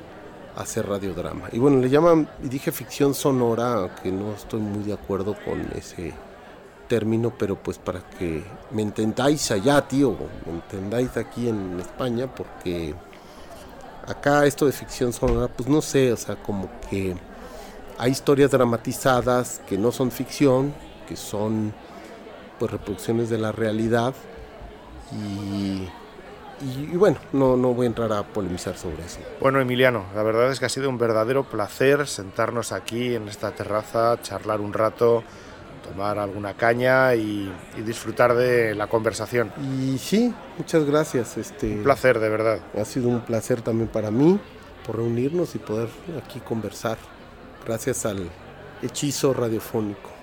hacer 0.56 0.88
radiodrama. 0.88 1.50
Y 1.52 1.60
bueno, 1.60 1.80
le 1.80 1.90
llaman, 1.90 2.30
dije 2.42 2.72
ficción 2.72 3.14
sonora, 3.14 3.74
aunque 3.74 4.12
no 4.12 4.34
estoy 4.34 4.62
muy 4.62 4.84
de 4.84 4.94
acuerdo 4.94 5.36
con 5.46 5.62
ese 5.76 6.14
término, 6.88 7.34
pero 7.38 7.56
pues 7.56 7.78
para 7.78 8.02
que 8.02 8.44
me 8.72 8.82
entendáis 8.82 9.52
allá, 9.52 9.82
tío, 9.88 10.16
me 10.46 10.54
entendáis 10.54 11.18
aquí 11.18 11.50
en 11.50 11.80
España, 11.80 12.28
porque 12.34 12.94
Acá 14.08 14.46
esto 14.46 14.68
de 14.68 14.72
ficción 14.72 15.12
sonora, 15.14 15.48
pues 15.48 15.68
no 15.68 15.82
sé, 15.82 16.14
o 16.14 16.18
sea, 16.18 16.36
como 16.36 16.70
que 16.90 17.16
hay 17.98 18.12
historias 18.12 18.52
dramatizadas 18.52 19.62
que 19.68 19.80
no 19.80 19.92
son 19.92 20.12
ficción, 20.12 20.76
que 21.08 21.15
son 21.15 21.74
pues 22.60 22.72
reproducciones 22.72 23.30
de 23.30 23.38
la 23.38 23.52
realidad 23.52 24.13
y, 25.12 25.88
y, 26.65 26.96
bueno, 26.96 27.18
no, 27.34 27.58
no 27.58 27.74
voy 27.74 27.86
a 27.86 27.88
entrar 27.88 28.12
a 28.13 28.24
polemizar 28.24 28.78
sobre 28.78 29.06
eso. 29.06 29.20
Bueno, 29.41 29.60
Emiliano, 29.60 30.06
la 30.15 30.24
verdad 30.24 30.52
es 30.52 30.60
que 30.60 30.65
ha 30.65 30.70
sido 30.70 30.89
un 30.89 30.98
verdadero 30.98 31.44
placer 31.44 32.08
sentarnos 32.08 32.72
aquí 32.72 33.15
en 33.15 33.28
esta 33.28 33.52
terraza, 33.52 34.20
charlar 34.22 34.62
un 34.62 34.74
rato 34.74 35.24
tomar 35.86 36.18
alguna 36.18 36.56
caña 36.56 37.15
y, 37.15 37.52
disfrutar 37.86 38.36
de 38.36 38.76
la 38.76 38.88
conversación. 38.88 39.52
Y 39.62 39.98
sí, 39.98 40.34
muchas 40.58 40.86
gracias. 40.86 41.38
Este, 41.38 41.68
un 41.68 41.84
placer, 41.84 42.20
de 42.20 42.30
verdad. 42.30 42.60
Ha 42.80 42.86
sido 42.86 43.10
un 43.10 43.22
placer 43.22 43.62
también 43.62 43.88
para 43.88 44.12
mí 44.12 44.39
por 44.86 44.98
reunirnos 44.98 45.56
y 45.56 45.60
poder 45.60 45.89
aquí 46.24 46.39
conversar. 46.39 46.98
Gracias 47.65 48.06
al 48.06 48.30
hechizo 48.82 49.34
radiofónico. 49.34 50.14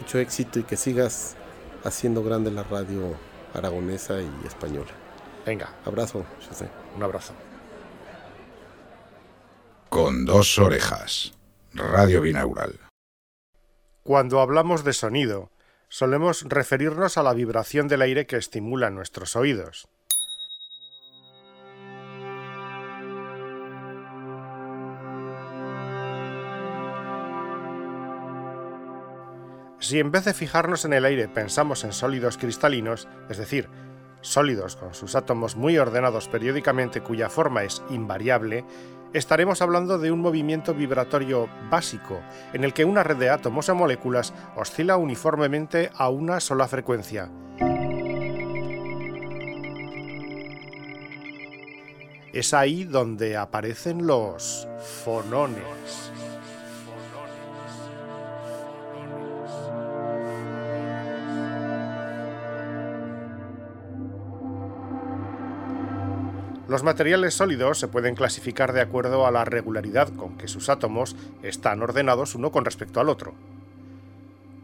Mucho 0.00 0.18
éxito 0.18 0.58
y 0.58 0.62
que 0.64 0.76
sigas 0.76 1.36
haciendo 1.84 2.22
grande 2.22 2.50
la 2.50 2.62
radio 2.62 3.16
aragonesa 3.54 4.20
y 4.20 4.46
española. 4.46 4.90
Venga. 5.46 5.74
Abrazo, 5.84 6.24
José. 6.48 6.68
Un 6.96 7.02
abrazo. 7.02 7.34
Con 9.88 10.24
dos 10.24 10.58
orejas. 10.58 11.32
Radio 11.72 12.20
Binaural. 12.20 12.78
Cuando 14.02 14.40
hablamos 14.40 14.84
de 14.84 14.92
sonido, 14.92 15.50
solemos 15.88 16.44
referirnos 16.48 17.18
a 17.18 17.22
la 17.22 17.34
vibración 17.34 17.86
del 17.86 18.02
aire 18.02 18.26
que 18.26 18.36
estimula 18.36 18.90
nuestros 18.90 19.36
oídos. 19.36 19.88
Si 29.80 29.98
en 29.98 30.12
vez 30.12 30.26
de 30.26 30.34
fijarnos 30.34 30.84
en 30.84 30.92
el 30.92 31.06
aire 31.06 31.26
pensamos 31.26 31.84
en 31.84 31.92
sólidos 31.92 32.36
cristalinos, 32.36 33.08
es 33.30 33.38
decir, 33.38 33.70
sólidos 34.20 34.76
con 34.76 34.92
sus 34.92 35.14
átomos 35.14 35.56
muy 35.56 35.78
ordenados 35.78 36.28
periódicamente 36.28 37.00
cuya 37.00 37.30
forma 37.30 37.64
es 37.64 37.82
invariable, 37.88 38.66
estaremos 39.14 39.62
hablando 39.62 39.98
de 39.98 40.12
un 40.12 40.20
movimiento 40.20 40.74
vibratorio 40.74 41.48
básico, 41.70 42.20
en 42.52 42.64
el 42.64 42.74
que 42.74 42.84
una 42.84 43.02
red 43.02 43.16
de 43.16 43.30
átomos 43.30 43.70
o 43.70 43.74
moléculas 43.74 44.34
oscila 44.54 44.98
uniformemente 44.98 45.90
a 45.94 46.10
una 46.10 46.40
sola 46.40 46.68
frecuencia. 46.68 47.30
Es 52.34 52.52
ahí 52.52 52.84
donde 52.84 53.38
aparecen 53.38 54.06
los 54.06 54.68
fonones. 55.04 56.12
Los 66.70 66.84
materiales 66.84 67.34
sólidos 67.34 67.80
se 67.80 67.88
pueden 67.88 68.14
clasificar 68.14 68.72
de 68.72 68.80
acuerdo 68.80 69.26
a 69.26 69.32
la 69.32 69.44
regularidad 69.44 70.08
con 70.10 70.38
que 70.38 70.46
sus 70.46 70.68
átomos 70.68 71.16
están 71.42 71.82
ordenados 71.82 72.36
uno 72.36 72.52
con 72.52 72.64
respecto 72.64 73.00
al 73.00 73.08
otro. 73.08 73.34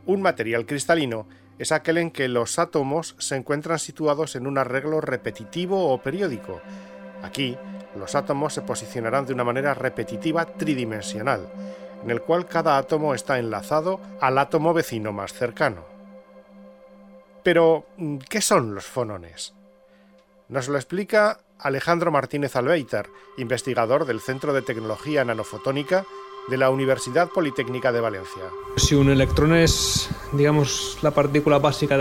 Un 0.07 0.23
material 0.23 0.67
cristalino 0.67 1.27
es 1.59 1.73
aquel 1.73 1.99
en 1.99 2.13
que 2.13 2.29
los 2.29 2.61
átomos 2.61 3.17
se 3.19 3.35
encuentran 3.35 3.81
situados 3.81 4.37
en 4.37 4.47
un 4.47 4.57
arreglo 4.57 5.01
repetitivo 5.01 5.93
o 5.93 6.01
periódico. 6.01 6.61
Aquí, 7.25 7.59
los 7.97 8.15
átomos 8.15 8.55
se 8.55 8.63
posicionarán 8.63 9.27
de 9.27 9.33
una 9.33 9.43
manera 9.43 9.75
repetitiva 9.75 10.45
tridimensional, 10.45 11.49
en 12.05 12.11
el 12.13 12.23
cual 12.23 12.47
cada 12.47 12.79
átomo 12.79 13.15
está 13.15 13.41
enlazado 13.41 13.99
al 14.21 14.39
átomo 14.39 14.73
vecino 14.73 15.13
más 15.13 15.33
cercano. 15.33 15.83
Pero, 17.43 17.85
¿qué 18.29 18.41
son 18.41 18.77
los 18.77 18.87
fonones? 18.87 19.55
Nos 20.49 20.69
lo 20.69 20.77
explica 20.77 21.41
Alejandro 21.59 22.11
Martínez 22.11 22.57
Albeitar, 22.57 23.09
investigador 23.37 24.05
del 24.05 24.21
Centro 24.21 24.53
de 24.53 24.63
Tecnología 24.63 25.25
Nanofotónica 25.25 26.05
de 26.49 26.57
la 26.57 26.71
Universidad 26.71 27.29
Politécnica 27.29 27.93
de 27.93 28.01
Valencia. 28.01 28.43
Si 28.77 28.95
un 28.95 29.11
electrón 29.11 29.55
es, 29.55 30.09
digamos, 30.33 30.99
la 31.03 31.11
partícula 31.11 31.59
básica 31.59 31.99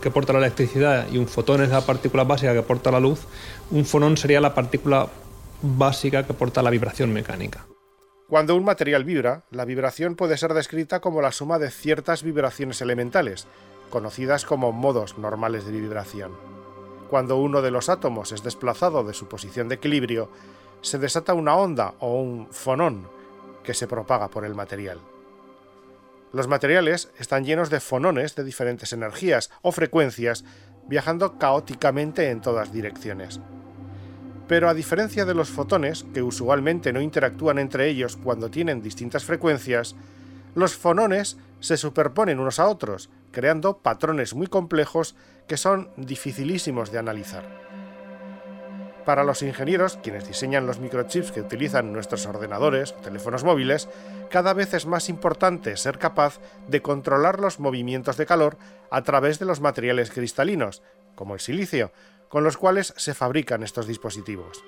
que 0.00 0.10
porta 0.10 0.32
la 0.32 0.40
electricidad 0.40 1.08
y 1.10 1.18
un 1.18 1.26
fotón 1.26 1.62
es 1.62 1.70
la 1.70 1.80
partícula 1.80 2.24
básica 2.24 2.52
que 2.52 2.62
porta 2.62 2.90
la 2.90 3.00
luz, 3.00 3.20
un 3.70 3.84
fonón 3.84 4.16
sería 4.16 4.40
la 4.40 4.54
partícula 4.54 5.08
básica 5.62 6.26
que 6.26 6.34
porta 6.34 6.62
la 6.62 6.70
vibración 6.70 7.12
mecánica. 7.12 7.66
Cuando 8.28 8.54
un 8.54 8.64
material 8.64 9.04
vibra, 9.04 9.44
la 9.50 9.64
vibración 9.64 10.14
puede 10.14 10.36
ser 10.36 10.54
descrita 10.54 11.00
como 11.00 11.20
la 11.20 11.32
suma 11.32 11.58
de 11.58 11.70
ciertas 11.70 12.22
vibraciones 12.22 12.80
elementales, 12.80 13.48
conocidas 13.90 14.44
como 14.44 14.72
modos 14.72 15.18
normales 15.18 15.64
de 15.64 15.72
vibración. 15.72 16.59
Cuando 17.10 17.38
uno 17.38 17.60
de 17.60 17.72
los 17.72 17.88
átomos 17.88 18.30
es 18.30 18.44
desplazado 18.44 19.02
de 19.02 19.14
su 19.14 19.26
posición 19.26 19.66
de 19.68 19.74
equilibrio, 19.74 20.30
se 20.80 20.96
desata 20.96 21.34
una 21.34 21.56
onda 21.56 21.94
o 21.98 22.20
un 22.20 22.46
fonón 22.52 23.08
que 23.64 23.74
se 23.74 23.88
propaga 23.88 24.28
por 24.28 24.44
el 24.44 24.54
material. 24.54 25.00
Los 26.32 26.46
materiales 26.46 27.10
están 27.18 27.44
llenos 27.44 27.68
de 27.68 27.80
fonones 27.80 28.36
de 28.36 28.44
diferentes 28.44 28.92
energías 28.92 29.50
o 29.60 29.72
frecuencias, 29.72 30.44
viajando 30.86 31.36
caóticamente 31.36 32.30
en 32.30 32.40
todas 32.40 32.72
direcciones. 32.72 33.40
Pero 34.46 34.68
a 34.68 34.74
diferencia 34.74 35.24
de 35.24 35.34
los 35.34 35.50
fotones, 35.50 36.06
que 36.14 36.22
usualmente 36.22 36.92
no 36.92 37.00
interactúan 37.00 37.58
entre 37.58 37.88
ellos 37.88 38.16
cuando 38.16 38.50
tienen 38.50 38.82
distintas 38.82 39.24
frecuencias, 39.24 39.96
los 40.54 40.76
fonones 40.76 41.38
se 41.58 41.76
superponen 41.76 42.38
unos 42.38 42.60
a 42.60 42.68
otros, 42.68 43.10
creando 43.32 43.78
patrones 43.78 44.34
muy 44.34 44.46
complejos 44.46 45.16
que 45.50 45.56
son 45.56 45.90
dificilísimos 45.96 46.92
de 46.92 47.00
analizar. 47.00 47.42
Para 49.04 49.24
los 49.24 49.42
ingenieros, 49.42 49.98
quienes 50.00 50.28
diseñan 50.28 50.64
los 50.64 50.78
microchips 50.78 51.32
que 51.32 51.40
utilizan 51.40 51.92
nuestros 51.92 52.24
ordenadores 52.26 52.92
o 52.92 53.00
teléfonos 53.00 53.42
móviles, 53.42 53.88
cada 54.30 54.54
vez 54.54 54.74
es 54.74 54.86
más 54.86 55.08
importante 55.08 55.76
ser 55.76 55.98
capaz 55.98 56.38
de 56.68 56.82
controlar 56.82 57.40
los 57.40 57.58
movimientos 57.58 58.16
de 58.16 58.26
calor 58.26 58.58
a 58.92 59.02
través 59.02 59.40
de 59.40 59.46
los 59.46 59.60
materiales 59.60 60.12
cristalinos, 60.12 60.84
como 61.16 61.34
el 61.34 61.40
silicio, 61.40 61.90
con 62.28 62.44
los 62.44 62.56
cuales 62.56 62.94
se 62.96 63.12
fabrican 63.12 63.64
estos 63.64 63.88
dispositivos. 63.88 64.62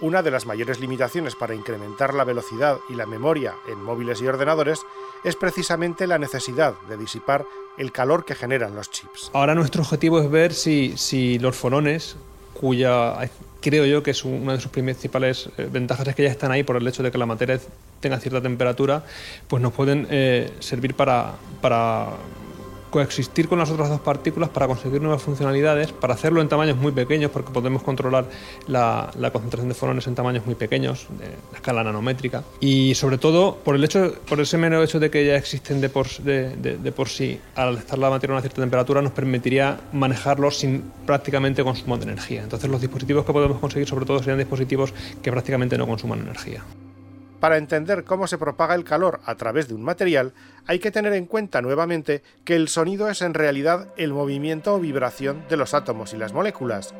Una 0.00 0.22
de 0.22 0.30
las 0.30 0.46
mayores 0.46 0.78
limitaciones 0.78 1.34
para 1.34 1.56
incrementar 1.56 2.14
la 2.14 2.22
velocidad 2.22 2.78
y 2.88 2.94
la 2.94 3.04
memoria 3.04 3.54
en 3.66 3.82
móviles 3.82 4.22
y 4.22 4.28
ordenadores 4.28 4.80
es 5.24 5.34
precisamente 5.34 6.06
la 6.06 6.18
necesidad 6.18 6.74
de 6.88 6.96
disipar 6.96 7.44
el 7.78 7.90
calor 7.90 8.24
que 8.24 8.36
generan 8.36 8.76
los 8.76 8.90
chips. 8.90 9.30
Ahora 9.32 9.56
nuestro 9.56 9.82
objetivo 9.82 10.20
es 10.20 10.30
ver 10.30 10.54
si, 10.54 10.96
si 10.96 11.40
los 11.40 11.56
fonones, 11.56 12.16
cuya 12.54 13.28
creo 13.60 13.86
yo 13.86 14.02
que 14.04 14.12
es 14.12 14.24
una 14.24 14.52
de 14.52 14.60
sus 14.60 14.70
principales 14.70 15.48
eh, 15.58 15.68
ventajas 15.70 16.06
es 16.06 16.14
que 16.14 16.22
ya 16.22 16.30
están 16.30 16.52
ahí 16.52 16.62
por 16.62 16.76
el 16.76 16.86
hecho 16.86 17.02
de 17.02 17.10
que 17.10 17.18
la 17.18 17.26
materia 17.26 17.58
tenga 18.00 18.20
cierta 18.20 18.40
temperatura, 18.40 19.04
pues 19.48 19.60
nos 19.60 19.72
pueden 19.72 20.06
eh, 20.10 20.52
servir 20.60 20.94
para, 20.94 21.34
para 21.60 22.10
coexistir 22.90 23.48
con 23.48 23.58
las 23.58 23.70
otras 23.70 23.88
dos 23.88 24.00
partículas 24.00 24.50
para 24.50 24.66
conseguir 24.66 25.00
nuevas 25.00 25.22
funcionalidades, 25.22 25.92
para 25.92 26.14
hacerlo 26.14 26.40
en 26.40 26.48
tamaños 26.48 26.76
muy 26.76 26.92
pequeños, 26.92 27.30
porque 27.30 27.52
podemos 27.52 27.82
controlar 27.82 28.26
la, 28.66 29.10
concentración 29.32 29.68
de 29.68 29.74
fonones 29.74 30.06
en 30.06 30.14
tamaños 30.14 30.46
muy 30.46 30.54
pequeños, 30.54 31.06
de 31.18 31.26
la 31.26 31.58
escala 31.58 31.84
nanométrica. 31.84 32.42
Y 32.60 32.94
sobre 32.94 33.18
todo, 33.18 33.56
por 33.56 33.74
el 33.74 33.84
hecho, 33.84 34.14
por 34.28 34.40
ese 34.40 34.58
mero 34.58 34.82
hecho 34.82 34.98
de 34.98 35.10
que 35.10 35.24
ya 35.24 35.36
existen 35.36 35.80
de 35.80 35.88
por, 35.88 36.08
de, 36.08 36.92
por 36.94 37.08
sí, 37.08 37.40
al 37.54 37.76
estar 37.78 37.98
la 37.98 38.10
materia 38.10 38.32
a 38.32 38.36
una 38.36 38.42
cierta 38.42 38.60
temperatura, 38.60 39.02
nos 39.02 39.12
permitiría 39.12 39.78
manejarlos 39.92 40.58
sin 40.58 40.84
prácticamente 41.06 41.62
consumo 41.62 41.96
de 41.98 42.04
energía. 42.04 42.42
Entonces 42.42 42.70
los 42.70 42.80
dispositivos 42.80 43.24
que 43.24 43.32
podemos 43.32 43.58
conseguir 43.58 43.88
sobre 43.88 44.06
todo 44.06 44.18
serían 44.18 44.38
dispositivos 44.38 44.92
que 45.22 45.30
prácticamente 45.30 45.76
no 45.76 45.86
consuman 45.86 46.20
energía. 46.20 46.64
Para 47.40 47.56
entender 47.56 48.04
cómo 48.04 48.26
se 48.26 48.38
propaga 48.38 48.74
el 48.74 48.84
calor 48.84 49.20
a 49.24 49.36
través 49.36 49.68
de 49.68 49.74
un 49.74 49.84
material, 49.84 50.32
hay 50.66 50.80
que 50.80 50.90
tener 50.90 51.12
en 51.12 51.26
cuenta 51.26 51.62
nuevamente 51.62 52.22
que 52.44 52.56
el 52.56 52.68
sonido 52.68 53.08
es 53.08 53.22
en 53.22 53.34
realidad 53.34 53.88
el 53.96 54.12
movimiento 54.12 54.74
o 54.74 54.80
vibración 54.80 55.44
de 55.48 55.56
los 55.56 55.72
átomos 55.72 56.12
y 56.12 56.16
las 56.16 56.32
moléculas. 56.32 56.94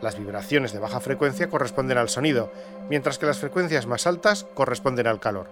Las 0.00 0.16
vibraciones 0.16 0.72
de 0.72 0.78
baja 0.78 1.00
frecuencia 1.00 1.50
corresponden 1.50 1.98
al 1.98 2.08
sonido, 2.08 2.52
mientras 2.88 3.18
que 3.18 3.26
las 3.26 3.38
frecuencias 3.38 3.86
más 3.86 4.06
altas 4.06 4.46
corresponden 4.54 5.08
al 5.08 5.18
calor. 5.18 5.48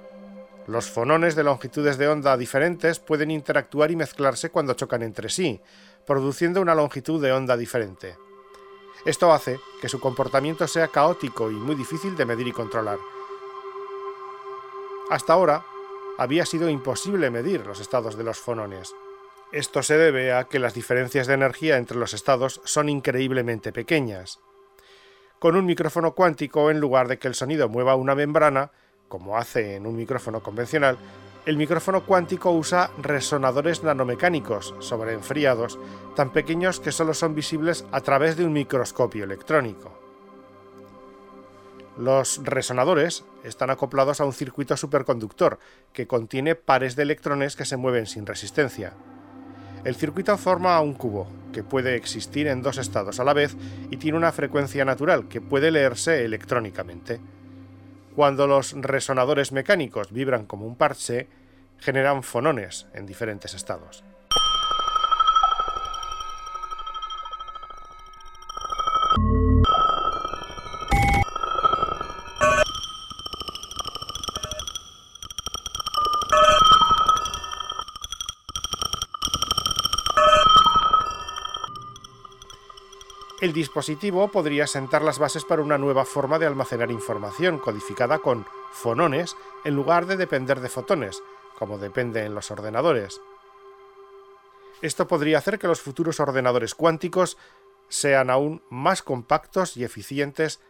Los 0.68 0.88
fonones 0.88 1.34
de 1.34 1.42
longitudes 1.42 1.98
de 1.98 2.06
onda 2.06 2.36
diferentes 2.36 3.00
pueden 3.00 3.32
interactuar 3.32 3.90
y 3.90 3.96
mezclarse 3.96 4.50
cuando 4.50 4.74
chocan 4.74 5.02
entre 5.02 5.30
sí, 5.30 5.60
produciendo 6.06 6.60
una 6.60 6.76
longitud 6.76 7.20
de 7.20 7.32
onda 7.32 7.56
diferente. 7.56 8.16
Esto 9.04 9.32
hace 9.32 9.58
que 9.80 9.88
su 9.88 9.98
comportamiento 10.00 10.66
sea 10.68 10.88
caótico 10.88 11.50
y 11.50 11.54
muy 11.54 11.74
difícil 11.74 12.16
de 12.16 12.24
medir 12.24 12.48
y 12.48 12.52
controlar, 12.52 12.98
hasta 15.10 15.32
ahora, 15.32 15.64
había 16.18 16.46
sido 16.46 16.68
imposible 16.68 17.30
medir 17.30 17.66
los 17.66 17.80
estados 17.80 18.16
de 18.16 18.24
los 18.24 18.38
fonones. 18.38 18.94
Esto 19.52 19.82
se 19.82 19.96
debe 19.96 20.32
a 20.32 20.44
que 20.44 20.58
las 20.58 20.74
diferencias 20.74 21.26
de 21.26 21.34
energía 21.34 21.76
entre 21.76 21.98
los 21.98 22.14
estados 22.14 22.60
son 22.64 22.88
increíblemente 22.88 23.72
pequeñas. 23.72 24.40
Con 25.38 25.54
un 25.54 25.66
micrófono 25.66 26.12
cuántico, 26.12 26.70
en 26.70 26.80
lugar 26.80 27.08
de 27.08 27.18
que 27.18 27.28
el 27.28 27.34
sonido 27.34 27.68
mueva 27.68 27.94
una 27.94 28.14
membrana, 28.14 28.72
como 29.08 29.36
hace 29.36 29.76
en 29.76 29.86
un 29.86 29.96
micrófono 29.96 30.42
convencional, 30.42 30.98
el 31.44 31.56
micrófono 31.56 32.04
cuántico 32.04 32.50
usa 32.50 32.90
resonadores 33.00 33.84
nanomecánicos 33.84 34.74
sobreenfriados, 34.80 35.78
tan 36.16 36.32
pequeños 36.32 36.80
que 36.80 36.90
solo 36.90 37.14
son 37.14 37.36
visibles 37.36 37.84
a 37.92 38.00
través 38.00 38.36
de 38.36 38.44
un 38.44 38.52
microscopio 38.52 39.22
electrónico. 39.22 40.05
Los 41.96 42.44
resonadores 42.44 43.24
están 43.42 43.70
acoplados 43.70 44.20
a 44.20 44.26
un 44.26 44.34
circuito 44.34 44.76
superconductor 44.76 45.58
que 45.94 46.06
contiene 46.06 46.54
pares 46.54 46.94
de 46.94 47.04
electrones 47.04 47.56
que 47.56 47.64
se 47.64 47.78
mueven 47.78 48.06
sin 48.06 48.26
resistencia. 48.26 48.92
El 49.84 49.94
circuito 49.94 50.36
forma 50.36 50.78
un 50.80 50.92
cubo, 50.94 51.26
que 51.52 51.62
puede 51.62 51.94
existir 51.94 52.48
en 52.48 52.60
dos 52.60 52.76
estados 52.76 53.18
a 53.18 53.24
la 53.24 53.32
vez 53.32 53.56
y 53.90 53.96
tiene 53.96 54.18
una 54.18 54.32
frecuencia 54.32 54.84
natural 54.84 55.28
que 55.28 55.40
puede 55.40 55.70
leerse 55.70 56.24
electrónicamente. 56.24 57.18
Cuando 58.14 58.46
los 58.46 58.72
resonadores 58.72 59.52
mecánicos 59.52 60.12
vibran 60.12 60.44
como 60.44 60.66
un 60.66 60.76
parche, 60.76 61.28
generan 61.78 62.22
fonones 62.22 62.86
en 62.94 63.06
diferentes 63.06 63.54
estados. 63.54 64.04
El 83.46 83.52
dispositivo 83.52 84.28
podría 84.28 84.66
sentar 84.66 85.02
las 85.02 85.20
bases 85.20 85.44
para 85.44 85.62
una 85.62 85.78
nueva 85.78 86.04
forma 86.04 86.38
de 86.38 86.46
almacenar 86.46 86.90
información 86.90 87.58
codificada 87.58 88.18
con 88.18 88.44
fonones 88.72 89.36
en 89.64 89.74
lugar 89.74 90.06
de 90.06 90.16
depender 90.16 90.60
de 90.60 90.68
fotones, 90.68 91.22
como 91.56 91.78
depende 91.78 92.24
en 92.24 92.34
los 92.34 92.50
ordenadores. 92.50 93.20
Esto 94.82 95.06
podría 95.06 95.38
hacer 95.38 95.60
que 95.60 95.68
los 95.68 95.80
futuros 95.80 96.18
ordenadores 96.18 96.74
cuánticos 96.74 97.38
sean 97.88 98.30
aún 98.30 98.62
más 98.68 99.02
compactos 99.02 99.76
y 99.76 99.84
eficientes 99.84 100.60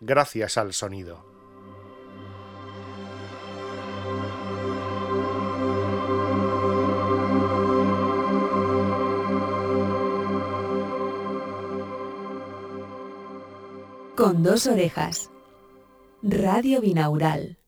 gracias 0.00 0.58
al 0.58 0.74
sonido. 0.74 1.35
Con 14.16 14.42
dos 14.42 14.66
orejas. 14.66 15.30
Radio 16.22 16.80
Binaural. 16.80 17.58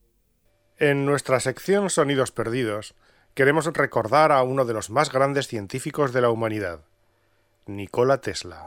En 0.78 1.04
nuestra 1.04 1.40
sección 1.40 1.90
Sonidos 1.90 2.32
Perdidos, 2.32 2.94
queremos 3.34 3.66
recordar 3.66 4.32
a 4.32 4.42
uno 4.42 4.64
de 4.64 4.72
los 4.72 4.88
más 4.88 5.12
grandes 5.12 5.46
científicos 5.46 6.14
de 6.14 6.22
la 6.22 6.30
humanidad, 6.30 6.80
Nikola 7.66 8.22
Tesla. 8.22 8.66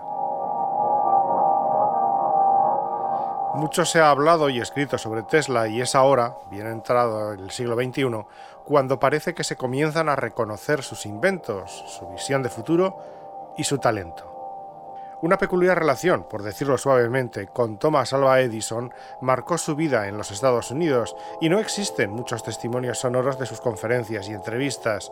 Mucho 3.56 3.84
se 3.86 4.00
ha 4.00 4.12
hablado 4.12 4.50
y 4.50 4.60
escrito 4.60 5.00
sobre 5.00 5.24
Tesla 5.24 5.68
y 5.68 5.82
es 5.82 5.96
ahora, 5.96 6.36
bien 6.52 6.68
entrado 6.68 7.34
el 7.34 7.50
siglo 7.50 7.76
XXI, 7.76 8.28
cuando 8.64 9.00
parece 9.00 9.34
que 9.34 9.44
se 9.44 9.56
comienzan 9.56 10.08
a 10.08 10.16
reconocer 10.16 10.84
sus 10.84 11.08
inventos, 11.08 11.84
su 11.88 12.08
visión 12.10 12.44
de 12.44 12.50
futuro 12.50 13.54
y 13.58 13.64
su 13.64 13.80
talento. 13.80 14.31
Una 15.22 15.38
peculiar 15.38 15.78
relación, 15.78 16.24
por 16.28 16.42
decirlo 16.42 16.80
suavemente, 16.80 17.46
con 17.46 17.78
Thomas 17.78 18.12
Alva 18.12 18.40
Edison 18.42 18.92
marcó 19.22 19.60
su 19.60 19.76
vida 19.76 20.08
en 20.08 20.18
los 20.18 20.32
Estados 20.32 20.72
Unidos 20.72 21.16
y 21.40 21.50
no 21.50 21.60
existen 21.60 22.10
muchos 22.10 22.44
testimonios 22.44 22.98
sonoros 22.98 23.38
de 23.38 23.46
sus 23.46 23.62
conferencias 23.62 24.28
y 24.30 24.34
entrevistas. 24.34 25.12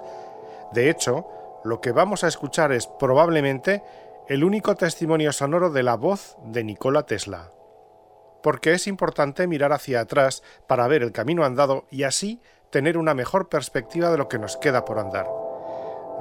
De 0.71 0.89
hecho, 0.89 1.27
lo 1.63 1.79
que 1.79 1.91
vamos 1.91 2.23
a 2.23 2.27
escuchar 2.27 2.71
es 2.71 2.87
probablemente 2.87 3.83
el 4.27 4.43
único 4.43 4.75
testimonio 4.75 5.31
sonoro 5.31 5.69
de 5.69 5.83
la 5.83 5.95
voz 5.95 6.37
de 6.43 6.63
Nikola 6.63 7.03
Tesla. 7.03 7.51
Porque 8.41 8.73
es 8.73 8.87
importante 8.87 9.45
mirar 9.45 9.73
hacia 9.73 10.01
atrás 10.01 10.41
para 10.65 10.87
ver 10.87 11.03
el 11.03 11.11
camino 11.11 11.45
andado 11.45 11.85
y 11.91 12.01
así 12.01 12.41
tener 12.71 12.97
una 12.97 13.13
mejor 13.13 13.47
perspectiva 13.47 14.09
de 14.09 14.17
lo 14.17 14.27
que 14.27 14.39
nos 14.39 14.57
queda 14.57 14.85
por 14.85 14.97
andar, 14.97 15.27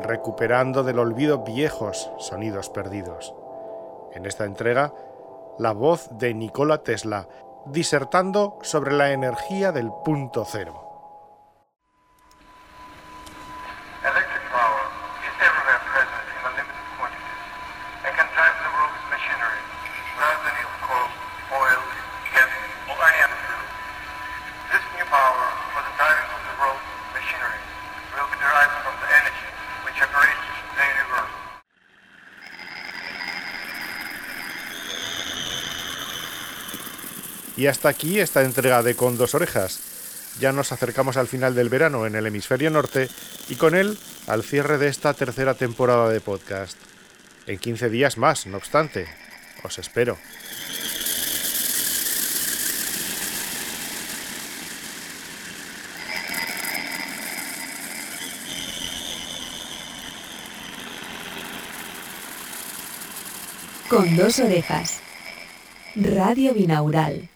recuperando 0.03 0.85
del 0.85 0.99
olvido 0.99 1.43
viejos 1.43 2.11
sonidos 2.19 2.69
perdidos. 2.69 3.33
En 4.19 4.27
esta 4.27 4.47
entrega, 4.47 4.93
la 5.61 5.71
voz 5.71 6.09
de 6.19 6.35
Nikola 6.35 6.83
Tesla, 6.83 7.29
disertando 7.67 8.59
sobre 8.63 8.93
la 8.93 9.13
energía 9.13 9.71
del 9.71 9.93
punto 10.05 10.45
cero. 10.45 10.88
Y 37.59 37.67
hasta 37.67 37.89
aquí 37.89 38.21
esta 38.21 38.43
entrega 38.45 38.85
de 38.85 38.95
Con 38.95 39.19
dos 39.19 39.35
orejas. 39.35 39.81
Ya 40.39 40.53
nos 40.53 40.71
acercamos 40.71 41.17
al 41.17 41.27
final 41.27 41.57
del 41.57 41.69
verano 41.69 42.07
en 42.07 42.15
el 42.15 42.25
hemisferio 42.25 42.71
norte 42.71 43.09
y 43.49 43.57
con 43.57 43.75
él 43.75 43.99
al 44.29 44.45
cierre 44.45 44.79
de 44.79 44.87
esta 44.87 45.13
tercera 45.13 45.55
temporada 45.55 46.09
de 46.09 46.21
podcast. 46.21 46.79
En 47.49 47.59
15 47.59 47.89
días 47.91 48.17
más, 48.17 48.47
no 48.47 48.59
obstante. 48.59 49.09
Os 49.65 49.77
espero. 49.81 50.17
Con 63.89 64.17
dos 64.17 64.39
orejas. 64.39 65.01
Radio 65.97 66.55
Binaural. 66.55 67.29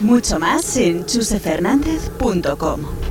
Mucho 0.00 0.38
más 0.38 0.76
en 0.76 1.04
chusefernandez.com. 1.04 3.07